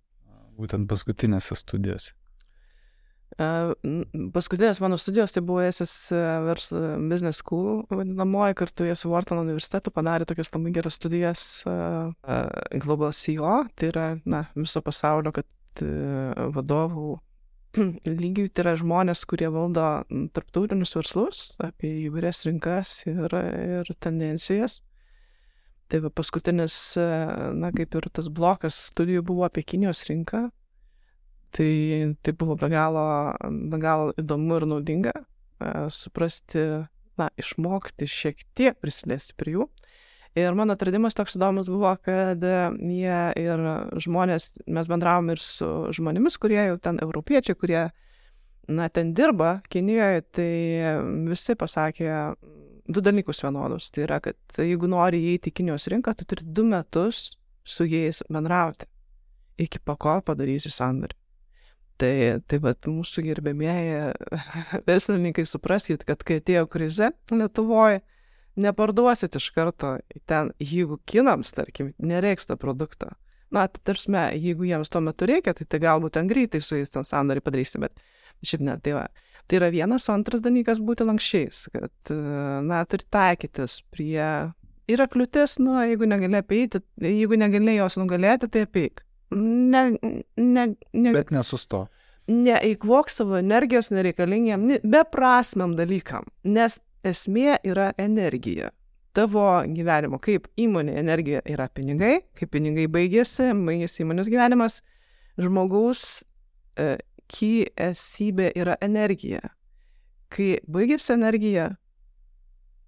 [0.59, 2.11] būtent paskutinėse studijose?
[3.34, 6.13] Paskutinės mano studijos tai buvo SS
[6.45, 6.69] Vers
[7.09, 11.43] Business School, vadinamoji, kartu jie su Wharton universitetu padarė tokias labai geras studijas
[12.86, 15.84] Global CEO, tai yra na, viso pasaulio, kad
[16.53, 17.15] vadovų
[18.21, 19.86] lygiai tai yra žmonės, kurie valdo
[20.36, 24.81] tarptautinius verslus, apie įvairias rinkas ir, ir tendencijas.
[25.89, 26.75] Tai va, paskutinis,
[27.57, 30.47] na, kaip ir tas blokas studijų buvo apie Kinijos rinką.
[31.53, 31.73] Tai,
[32.25, 33.03] tai buvo be galo,
[33.69, 35.13] be galo įdomu ir naudinga
[35.93, 36.59] suprasti,
[37.19, 39.67] na, išmokti šiek tiek prisiliesti prie jų.
[40.33, 43.65] Ir mano atradimas toks įdomus buvo, kad jie ir
[44.01, 47.83] žmonės, mes bendravom ir su žmonėmis, kurie jau ten europiečiai, kurie,
[48.65, 50.49] na, ten dirba Kinijoje, tai
[51.29, 52.09] visi pasakė
[52.89, 53.91] du dalykus vienodus.
[53.93, 58.25] Tai yra, kad jeigu nori įeiti į Kinijos rinką, tu turi du metus su jais
[58.25, 58.89] bendrauti,
[59.61, 61.22] iki pakol padarysi sandorį.
[62.01, 62.13] Tai,
[62.49, 64.13] tai vad mūsų gerbėmėjai
[64.89, 68.01] verslininkai suprasit, kad kai atėjo krize Lietuvoje,
[68.59, 69.97] neparduosit iš karto
[70.29, 73.11] ten, jeigu kinams, tarkim, nereiks to produkto.
[73.53, 74.09] Na, tai tarsi,
[74.41, 77.81] jeigu jiems tuo metu reikia, tai, tai galbūt ten greitai su jais ten sandorį padarysi,
[77.81, 78.01] bet
[78.41, 79.05] šiaip ne, tai va.
[79.45, 82.13] Tai yra vienas, o antras dalykas būti lankščiais, kad,
[82.65, 84.25] na, turi taikytis prie...
[84.89, 89.05] Yra kliūtis, nu, jeigu negali apeiti, jeigu negali jos nugalėti, tai apeik.
[89.36, 89.84] Ne,
[90.38, 91.88] ne, ne, bet nesusto.
[92.27, 98.71] Neeikvok savo energijos nereikalingiem, beprasmiam dalykam, nes esmė yra energija.
[99.13, 104.79] Tavo gyvenimo, kaip įmonė energija yra pinigai, kaip pinigai baigėsi, baigėsi įmonės gyvenimas,
[105.38, 106.23] žmogaus
[106.79, 106.95] e,
[107.29, 109.51] ky esybė yra energija.
[110.34, 111.67] Kai baigėsi energija,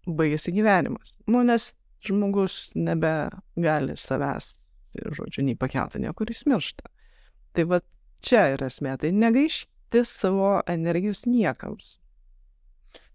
[0.08, 1.20] baigėsi gyvenimas.
[1.30, 1.74] Nu, nes
[2.06, 4.56] žmogus nebegali savęs,
[5.16, 6.90] žodžiu, nei pakelti, niekur jis miršta.
[7.56, 7.82] Tai va
[8.26, 11.98] čia yra esmė, tai negaišti savo energijos niekams.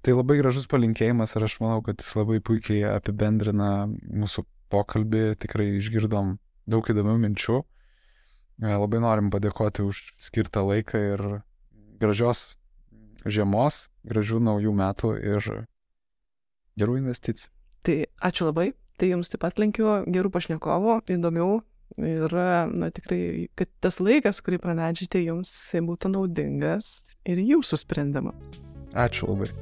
[0.01, 5.75] Tai labai gražus palinkėjimas ir aš manau, kad jis labai puikiai apibendrina mūsų pokalbį, tikrai
[5.77, 6.39] išgirdom
[6.71, 7.61] daug įdomių minčių.
[8.61, 11.25] E, labai norim padėkoti už skirtą laiką ir
[12.01, 12.55] gražios
[13.29, 15.49] žiemos, gražių naujų metų ir
[16.81, 17.53] gerų investicijų.
[17.85, 17.97] Tai
[18.29, 18.71] ačiū labai,
[19.01, 21.51] tai jums taip pat linkiu gerų pašnekovų, įdomių
[21.99, 22.37] ir
[22.73, 28.63] na, tikrai, kad tas laikas, kurį praleidžiate, jums būtų naudingas ir jūsų sprendimams.
[28.95, 29.53] Ačiū labai.